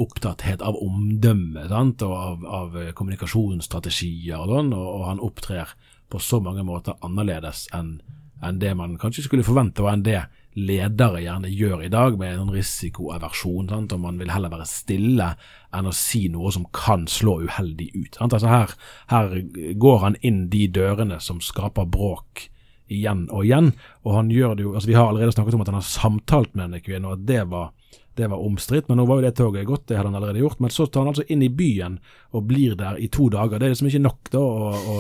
opptatthet 0.00 0.62
av 0.62 0.76
omdømme 0.76 1.68
sant? 1.68 2.02
og 2.04 2.16
av, 2.16 2.44
av 2.44 2.76
eh, 2.80 2.92
kommunikasjonsstrategier 2.96 4.40
og 4.40 4.54
sånn, 4.54 4.72
og, 4.76 4.88
og 4.96 5.08
han 5.08 5.24
opptrer 5.24 5.76
på 6.10 6.20
så 6.22 6.40
mange 6.44 6.64
måter 6.66 6.98
annerledes 7.06 7.68
enn 7.76 7.98
enn 8.40 8.60
det 8.60 8.70
man 8.72 8.96
kanskje 9.00 9.26
skulle 9.26 9.44
forvente, 9.44 9.82
og 9.84 9.90
enn 9.92 10.04
det 10.06 10.20
ledere 10.58 11.22
gjerne 11.22 11.50
gjør 11.52 11.84
i 11.86 11.90
dag, 11.92 12.16
med 12.18 12.38
en 12.38 12.52
risikoaversjon. 12.54 13.68
Sant? 13.70 13.92
Og 13.94 14.00
man 14.02 14.18
vil 14.20 14.32
heller 14.32 14.52
være 14.52 14.68
stille 14.68 15.34
enn 15.76 15.88
å 15.88 15.94
si 15.94 16.24
noe 16.32 16.52
som 16.54 16.66
kan 16.74 17.06
slå 17.10 17.40
uheldig 17.46 17.90
ut. 17.94 18.16
Sant? 18.16 18.34
Altså 18.34 18.50
her, 18.50 18.72
her 19.12 19.36
går 19.80 20.00
han 20.06 20.16
inn 20.26 20.46
de 20.52 20.66
dørene 20.72 21.20
som 21.22 21.42
skaper 21.44 21.88
bråk 21.90 22.48
igjen 22.90 23.28
og 23.30 23.44
igjen, 23.46 23.70
og 24.02 24.16
han 24.16 24.32
gjør 24.34 24.56
det 24.58 24.64
jo 24.64 24.72
altså 24.74 24.88
Vi 24.90 24.96
har 24.98 25.12
allerede 25.12 25.36
snakket 25.36 25.54
om 25.54 25.60
at 25.62 25.68
han 25.70 25.78
har 25.78 25.86
samtalt 25.86 26.56
med 26.58 26.72
en 26.72 26.82
kvinne, 26.82 27.06
og 27.06 27.20
at 27.20 27.28
det 27.28 27.44
var 27.52 27.70
det 28.18 28.26
var 28.28 28.42
omstridt, 28.42 28.88
men 28.88 28.98
nå 28.98 29.04
var 29.06 29.20
jo 29.20 29.26
det 29.28 29.36
toget 29.38 29.66
gått, 29.68 29.86
det 29.88 29.96
hadde 29.96 30.10
han 30.10 30.16
allerede 30.18 30.42
gjort. 30.42 30.58
Men 30.60 30.72
så 30.74 30.86
tar 30.86 31.04
han 31.04 31.12
altså 31.12 31.24
inn 31.30 31.42
i 31.46 31.48
byen 31.48 31.98
og 32.36 32.48
blir 32.50 32.74
der 32.76 32.98
i 32.98 33.08
to 33.08 33.28
dager. 33.32 33.58
Det 33.58 33.68
er 33.68 33.74
liksom 33.74 33.88
ikke 33.90 34.02
nok 34.02 34.30
da 34.34 34.40
å, 34.42 34.72
å 34.74 34.96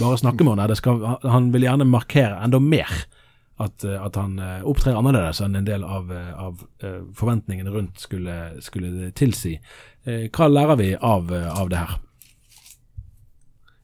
bare 0.00 0.18
snakke 0.20 0.44
med 0.44 0.58
henne. 0.58 0.76
Skal, 0.76 1.00
han 1.22 1.48
vil 1.54 1.68
gjerne 1.68 1.86
markere 1.88 2.40
enda 2.44 2.60
mer 2.60 2.90
at, 3.58 3.84
eh, 3.84 3.96
at 4.04 4.18
han 4.18 4.36
eh, 4.42 4.66
opptrer 4.68 4.98
annerledes 4.98 5.40
enn 5.42 5.56
en 5.58 5.66
del 5.66 5.86
av, 5.86 6.12
eh, 6.14 6.34
av 6.38 6.60
forventningene 7.18 7.72
rundt 7.74 8.02
skulle, 8.02 8.36
skulle 8.62 9.12
tilsi. 9.18 9.56
Hva 10.08 10.46
lærer 10.48 10.78
vi 10.80 10.92
av, 10.94 11.32
av 11.34 11.68
det 11.68 11.80
her? 11.82 11.96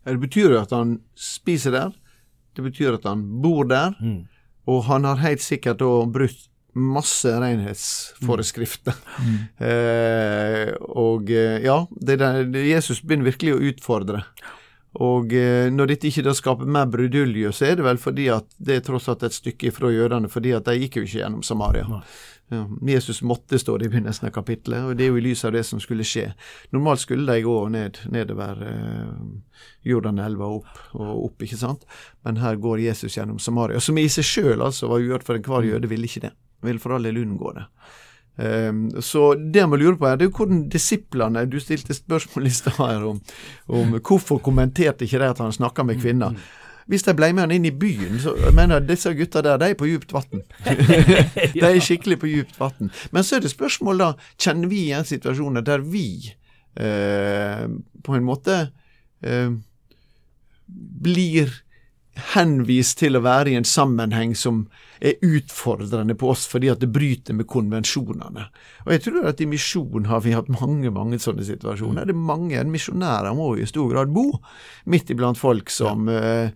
Det 0.05 0.21
betyr 0.21 0.53
jo 0.55 0.61
at 0.61 0.73
han 0.73 0.99
spiser 1.17 1.75
der, 1.75 1.93
det 2.57 2.65
betyr 2.65 2.99
at 2.99 3.07
han 3.09 3.25
bor 3.43 3.65
der, 3.69 3.95
Mm. 4.01 4.27
og 4.67 4.85
han 4.85 5.05
har 5.05 5.17
helt 5.21 5.43
sikkert 5.43 5.79
da 5.83 5.91
brutt 6.07 6.49
masse 6.75 7.31
renhetsforeskrifter. 7.41 8.99
Mm. 9.21 9.39
Eh, 9.65 10.75
og 10.99 11.31
eh, 11.31 11.63
ja, 11.65 11.77
det 11.91 12.19
der, 12.21 12.43
Jesus 12.67 13.01
begynner 13.03 13.31
virkelig 13.31 13.55
å 13.55 13.63
utfordre. 13.71 14.23
Og 15.03 15.33
eh, 15.35 15.71
når 15.73 15.91
dette 15.91 16.11
ikke 16.11 16.25
da 16.27 16.35
skaper 16.37 16.69
mer 16.71 16.87
brudulje, 16.91 17.51
så 17.55 17.71
er 17.71 17.79
det 17.79 17.87
vel 17.87 17.99
fordi 17.99 18.29
at 18.35 18.47
det 18.59 18.79
er 18.79 18.85
tross 18.87 19.09
alt 19.11 19.25
et 19.27 19.35
stykke 19.35 19.71
ifra 19.71 19.91
jødene, 19.91 20.31
fordi 20.31 20.55
at 20.55 20.69
de 20.69 20.77
gikk 20.83 21.01
jo 21.01 21.07
ikke 21.07 21.21
gjennom 21.23 21.43
Samaria. 21.47 21.87
Ja, 21.89 22.67
Jesus 22.87 23.23
måtte 23.23 23.59
stå 23.59 23.79
det 23.79 23.89
i 23.89 23.89
begynnelsen 23.89 24.29
av 24.29 24.35
kapittelet, 24.37 24.85
og 24.85 24.99
det 24.99 25.07
er 25.07 25.15
jo 25.15 25.19
i 25.19 25.25
lys 25.25 25.45
av 25.49 25.55
det 25.57 25.65
som 25.67 25.81
skulle 25.83 26.07
skje. 26.07 26.29
Normalt 26.77 27.03
skulle 27.03 27.27
de 27.27 27.43
gå 27.43 27.57
ned, 27.73 27.99
nedover 28.13 28.61
eh, 28.69 29.65
Jordanelva 29.89 30.51
og 30.53 30.61
opp 30.61 31.01
og 31.01 31.25
opp, 31.25 31.43
ikke 31.43 31.59
sant? 31.59 31.87
Men 32.23 32.39
her 32.45 32.61
går 32.61 32.85
Jesus 32.85 33.17
gjennom 33.17 33.41
Samaria, 33.43 33.81
som 33.83 33.99
i 33.99 34.07
seg 34.13 34.29
sjøl 34.29 34.63
altså 34.63 34.93
var 34.93 35.03
uhørt, 35.03 35.27
for 35.27 35.41
enhver 35.41 35.67
jøde 35.67 35.91
ville 35.91 36.07
ikke 36.11 36.29
det. 36.29 36.35
Ville 36.65 36.83
for 36.83 36.97
all 36.97 37.07
del 37.07 37.23
unngå 37.23 37.55
det. 37.57 37.69
Um, 38.37 38.89
så 39.03 39.35
det 39.35 39.63
man 39.71 39.79
lurer 39.79 39.95
på 39.95 40.09
her, 40.09 40.17
det 40.19 40.27
er 40.27 40.31
jo 40.33 40.37
hvordan 40.41 40.65
disiplene 40.67 41.45
Du 41.47 41.61
stilte 41.63 41.95
spørsmål 41.95 42.49
i 42.49 42.51
stad 42.51 42.81
her 42.81 43.05
om, 43.07 43.21
om 43.71 43.95
hvorfor 44.01 44.41
kommenterte 44.43 45.07
ikke 45.07 45.21
de 45.23 45.29
at 45.31 45.39
han 45.39 45.55
snakka 45.55 45.85
med 45.87 46.01
kvinner. 46.03 46.35
Hvis 46.91 47.07
de 47.07 47.15
ble 47.17 47.31
med 47.33 47.47
han 47.47 47.55
inn 47.55 47.69
i 47.69 47.73
byen, 47.73 48.19
så 48.21 48.35
jeg 48.37 48.53
mener 48.57 48.81
jeg, 48.81 48.89
disse 48.91 49.13
gutta 49.17 49.41
der, 49.45 49.61
de 49.61 49.71
er 49.73 49.79
på 49.79 49.89
djupt 49.89 50.13
vann. 50.13 50.43
de 51.55 51.63
er 51.65 51.79
skikkelig 51.81 52.19
på 52.21 52.29
djupt 52.29 52.59
vann. 52.61 52.91
Men 53.15 53.25
så 53.25 53.39
er 53.39 53.45
det 53.45 53.55
spørsmål, 53.55 54.03
da. 54.03 54.11
Kjenner 54.37 54.69
vi 54.69 54.83
igjen 54.91 55.07
situasjoner 55.09 55.65
der 55.65 55.85
vi 55.87 56.35
eh, 56.77 57.65
på 58.05 58.19
en 58.19 58.27
måte 58.27 58.59
eh, 59.25 59.55
blir 60.67 61.55
henvist 62.35 63.01
til 63.01 63.17
å 63.17 63.25
være 63.25 63.55
i 63.55 63.59
en 63.59 63.69
sammenheng 63.69 64.37
som 64.37 64.67
er 65.05 65.25
utfordrende 65.27 66.17
på 66.17 66.31
oss 66.33 66.47
fordi 66.49 66.71
at 66.73 66.81
det 66.81 66.91
bryter 66.93 67.37
med 67.37 67.49
konvensjonene. 67.51 68.47
Og 68.87 68.95
jeg 68.95 69.03
tror 69.07 69.29
at 69.31 69.43
i 69.45 69.49
misjon 69.51 70.09
har 70.09 70.23
vi 70.25 70.37
hatt 70.37 70.49
mange 70.53 70.93
mange 70.95 71.21
sånne 71.23 71.45
situasjoner. 71.47 72.09
Det 72.09 72.15
er 72.17 72.31
mange 72.31 72.63
misjonærer 72.71 73.37
må 73.37 73.55
jo 73.55 73.67
i 73.67 73.69
stor 73.69 73.91
grad 73.93 74.15
bo 74.15 74.31
midt 74.91 75.13
iblant 75.13 75.41
folk 75.41 75.73
som 75.73 76.09
eh, 76.09 76.55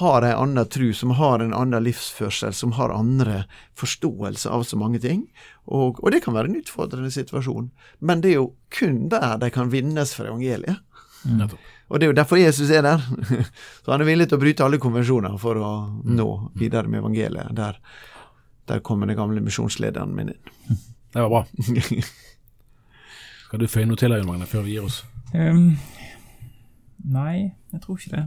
har 0.00 0.24
en 0.24 0.36
annen 0.38 0.68
tru, 0.72 0.92
som 0.96 1.10
har 1.18 1.42
en 1.44 1.52
annen 1.56 1.84
livsførsel, 1.84 2.54
som 2.56 2.72
har 2.78 2.94
andre 2.94 3.42
forståelse 3.76 4.48
av 4.48 4.64
så 4.64 4.78
mange 4.80 5.00
ting. 5.02 5.26
Og, 5.66 6.00
og 6.00 6.14
det 6.14 6.22
kan 6.24 6.36
være 6.36 6.48
en 6.48 6.60
utfordrende 6.62 7.10
situasjon. 7.12 7.68
Men 8.00 8.22
det 8.24 8.32
er 8.32 8.38
jo 8.38 8.52
kun 8.72 9.08
der 9.12 9.36
de 9.42 9.50
kan 9.52 9.72
vinnes 9.74 10.14
for 10.16 10.30
evangeliet. 10.30 10.80
Nettopp. 11.28 11.60
Og 11.90 11.98
det 11.98 12.06
er 12.06 12.12
jo 12.12 12.16
derfor 12.20 12.38
Jesus 12.38 12.70
er 12.70 12.82
der. 12.86 13.02
Så 13.84 13.90
han 13.92 14.00
er 14.00 14.06
villig 14.06 14.28
til 14.30 14.38
å 14.38 14.40
bryte 14.42 14.64
alle 14.64 14.78
konvensjoner 14.78 15.34
for 15.42 15.58
å 15.58 15.70
nå 16.06 16.28
videre 16.58 16.86
med 16.88 17.00
evangeliet. 17.02 17.50
Der, 17.58 17.80
der 18.70 18.82
kommer 18.86 19.10
den 19.10 19.18
gamle 19.18 19.42
misjonslederen 19.42 20.14
min 20.14 20.30
inn. 20.36 20.42
Det 21.10 21.24
var 21.24 21.28
bra. 21.32 21.44
Skal 23.48 23.58
du 23.58 23.66
føye 23.66 23.88
noe 23.90 23.98
til, 23.98 24.12
Jon 24.14 24.28
Magne, 24.28 24.46
før 24.46 24.62
vi 24.62 24.76
gir 24.76 24.84
oss? 24.86 25.00
Um, 25.34 25.72
nei, 27.10 27.50
jeg 27.74 27.80
tror 27.82 27.98
ikke 27.98 28.12
det. 28.14 28.22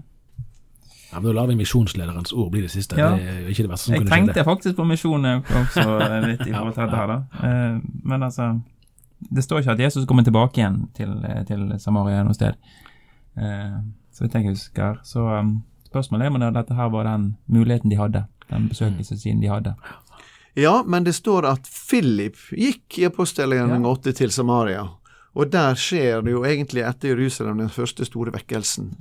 Ja, 1.14 1.22
men 1.22 1.30
Da 1.30 1.34
lar 1.38 1.48
vi 1.48 1.56
misjonslederens 1.62 2.34
ord 2.34 2.50
bli 2.52 2.64
det 2.66 2.72
siste. 2.74 2.98
Ja. 3.00 3.14
Det 3.16 3.30
er 3.30 3.50
ikke 3.54 3.64
det 3.68 3.72
verste 3.72 3.86
som 3.88 3.94
Jeg 3.96 4.02
kunne 4.04 4.10
skjedd. 4.18 4.28
tenkte 4.34 4.44
faktisk 4.48 4.76
på 4.80 4.86
misjonen 4.90 5.44
også 5.62 5.84
litt 6.26 6.42
i 6.44 6.52
forhold 6.52 6.74
til 6.76 6.84
dette 6.84 7.00
her, 7.00 7.12
da. 7.14 7.18
Eh, 7.48 7.76
Men 8.04 8.24
altså 8.28 8.48
Det 9.32 9.44
står 9.46 9.62
ikke 9.64 9.76
at 9.78 9.84
Jesus 9.86 10.06
kommer 10.10 10.24
tilbake 10.28 10.60
igjen 10.60 10.80
til, 10.98 11.14
til 11.48 11.70
Samaria 11.80 12.24
noe 12.28 12.36
sted. 12.36 12.58
Eh, 13.38 13.78
Så 14.14 14.24
vidt 14.24 14.34
jeg 14.38 14.46
husker. 14.52 15.00
Så 15.04 15.24
um, 15.26 15.64
spørsmålet 15.90 16.26
er 16.28 16.34
om 16.36 16.54
dette 16.54 16.76
her 16.78 16.90
var 16.94 17.04
den 17.08 17.36
muligheten 17.50 17.90
de 17.90 17.98
hadde. 17.98 18.26
Den 18.50 18.68
besøkelsessiden 18.70 19.42
de 19.42 19.50
hadde. 19.50 19.74
Ja, 20.56 20.84
men 20.86 21.04
det 21.04 21.16
står 21.18 21.48
at 21.50 21.66
Philip 21.90 22.38
gikk 22.52 23.00
i 23.00 23.08
apostelgjerningen 23.10 23.88
Ja. 23.88 23.96
8 23.96 24.14
til 24.14 24.30
Samaria. 24.32 24.88
Og 25.34 25.50
der 25.50 25.74
skjer 25.74 26.22
det 26.22 26.32
jo 26.36 26.44
egentlig 26.46 26.84
etter 26.86 27.16
Jerusalem 27.16 27.58
den 27.58 27.70
første 27.74 28.06
store 28.06 28.32
vekkelsen. 28.36 28.92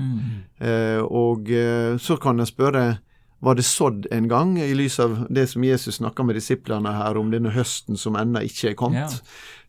Eh, 0.60 1.02
og 1.04 1.50
eh, 1.52 1.98
så 2.00 2.16
kan 2.16 2.38
jeg 2.40 2.48
spørre 2.54 2.98
var 3.42 3.54
det 3.58 3.64
sådd 3.66 4.06
en 4.14 4.28
gang, 4.30 4.54
i 4.58 4.72
lys 4.74 5.00
av 5.02 5.26
det 5.28 5.48
som 5.50 5.64
Jesus 5.66 5.96
snakka 5.98 6.22
med 6.22 6.36
disiplene 6.38 6.92
her 6.94 7.18
om 7.18 7.30
denne 7.32 7.50
høsten 7.50 7.98
som 7.98 8.14
ennå 8.16 8.38
ikke 8.46 8.70
er 8.70 8.76
kommet? 8.78 9.16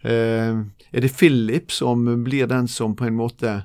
Eh, 0.05 0.61
er 0.93 1.01
det 1.01 1.09
Philip 1.17 1.71
som 1.73 2.05
blir 2.23 2.45
den 2.47 2.67
som 2.67 2.93
på 2.95 3.07
en 3.09 3.17
måte 3.17 3.63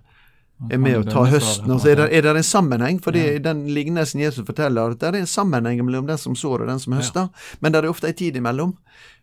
er 0.70 0.80
med 0.82 0.98
å 0.98 1.04
ta 1.06 1.22
høsten? 1.30 1.70
Altså, 1.70 1.92
er, 1.92 2.00
det, 2.02 2.08
er 2.18 2.26
det 2.26 2.34
en 2.40 2.46
sammenheng? 2.46 2.98
For 3.02 3.16
ja. 3.16 3.36
den 3.42 3.66
lignelsen 3.74 4.22
Jesus 4.22 4.46
forteller, 4.46 4.96
at 4.96 5.02
det 5.02 5.12
er 5.12 5.20
en 5.20 5.30
sammenheng 5.30 5.84
mellom 5.86 6.08
den 6.08 6.18
som 6.18 6.34
sår 6.38 6.64
og 6.64 6.72
den 6.72 6.82
som 6.82 6.96
høster, 6.98 7.30
men 7.62 7.74
det 7.74 7.82
er 7.82 7.92
ofte 7.92 8.10
en 8.10 8.18
tid 8.18 8.40
imellom. 8.40 8.74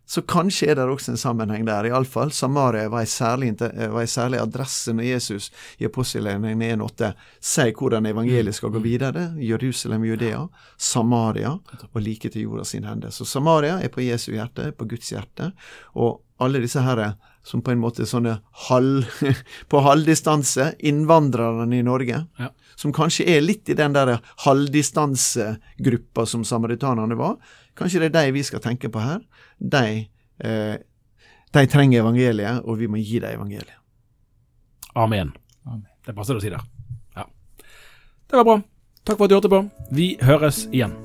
Så 0.05 0.21
kanskje 0.21 0.67
er 0.69 0.77
det 0.77 0.85
også 0.85 1.15
en 1.15 1.17
sammenheng 1.17 1.63
der, 1.65 1.87
iallfall. 1.89 2.29
Samaria 2.31 2.89
var 2.93 3.01
en 3.01 3.09
særlig, 3.09 3.55
var 3.57 4.01
en 4.03 4.11
særlig 4.11 4.37
adresse 4.37 4.93
når 4.93 5.07
Jesus 5.07 5.47
i 5.81 5.87
apostelgjerningen 5.89 6.83
1.8 6.83 7.09
sier 7.41 7.73
hvordan 7.73 8.05
evangeliet 8.05 8.55
skal 8.55 8.73
gå 8.75 8.83
videre. 8.83 9.31
Jerusalem, 9.41 10.05
Judea, 10.05 10.43
Samaria 10.77 11.55
og 11.89 12.01
like 12.05 12.29
til 12.29 12.45
jorda 12.45 12.67
sin 12.69 12.85
hende. 12.85 13.09
Så 13.11 13.25
Samaria 13.25 13.79
er 13.81 13.89
på 13.89 14.05
Jesu 14.05 14.31
hjerte, 14.35 14.69
på 14.77 14.85
Guds 14.85 15.09
hjerte. 15.09 15.51
Og 15.97 16.21
alle 16.37 16.61
disse 16.61 16.85
her 16.85 17.15
som 17.45 17.61
på 17.61 17.71
en 17.75 17.81
måte 17.81 18.01
er 18.01 18.09
sånne 18.09 18.39
halv, 18.67 19.05
på 19.71 19.81
halvdistanse, 19.85 20.71
innvandrerne 20.89 21.77
i 21.77 21.83
Norge, 21.85 22.23
Ja. 22.41 22.49
som 22.75 22.93
kanskje 22.93 23.27
er 23.35 23.43
litt 23.45 23.69
i 23.69 23.77
den 23.77 23.93
der 23.93 24.15
halvdistansegruppa 24.47 26.25
som 26.25 26.43
samaritanerne 26.43 27.15
var. 27.19 27.37
Kanskje 27.77 28.01
det 28.01 28.09
er 28.15 28.17
de 28.25 28.35
vi 28.39 28.43
skal 28.43 28.63
tenke 28.63 28.89
på 28.89 28.99
her. 29.03 29.21
De, 29.59 30.07
eh, 30.41 30.75
de 31.53 31.65
trenger 31.71 32.01
evangeliet, 32.01 32.63
og 32.65 32.79
vi 32.81 32.87
må 32.89 32.97
gi 32.97 33.19
dem 33.21 33.37
evangeliet. 33.37 33.77
Amen. 34.95 35.33
Amen. 35.67 35.85
Det 36.05 36.15
passer 36.15 36.33
det 36.33 36.41
å 36.41 36.45
si 36.45 36.49
der. 36.53 36.63
Ja. 37.15 37.25
Det 38.29 38.39
var 38.41 38.47
bra. 38.47 38.57
Takk 39.05 39.19
for 39.19 39.25
at 39.27 39.29
du 39.29 39.35
hørte 39.37 39.51
på. 39.53 39.61
Vi 39.93 40.15
høres 40.25 40.65
igjen. 40.73 40.95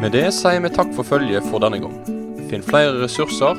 Med 0.00 0.14
det 0.16 0.30
sier 0.32 0.62
vi 0.64 0.70
takk 0.72 0.94
for 0.96 1.04
følget 1.04 1.44
for 1.50 1.60
denne 1.60 1.82
gang. 1.82 1.98
Finn 2.48 2.64
flere 2.64 2.96
ressurser 3.02 3.58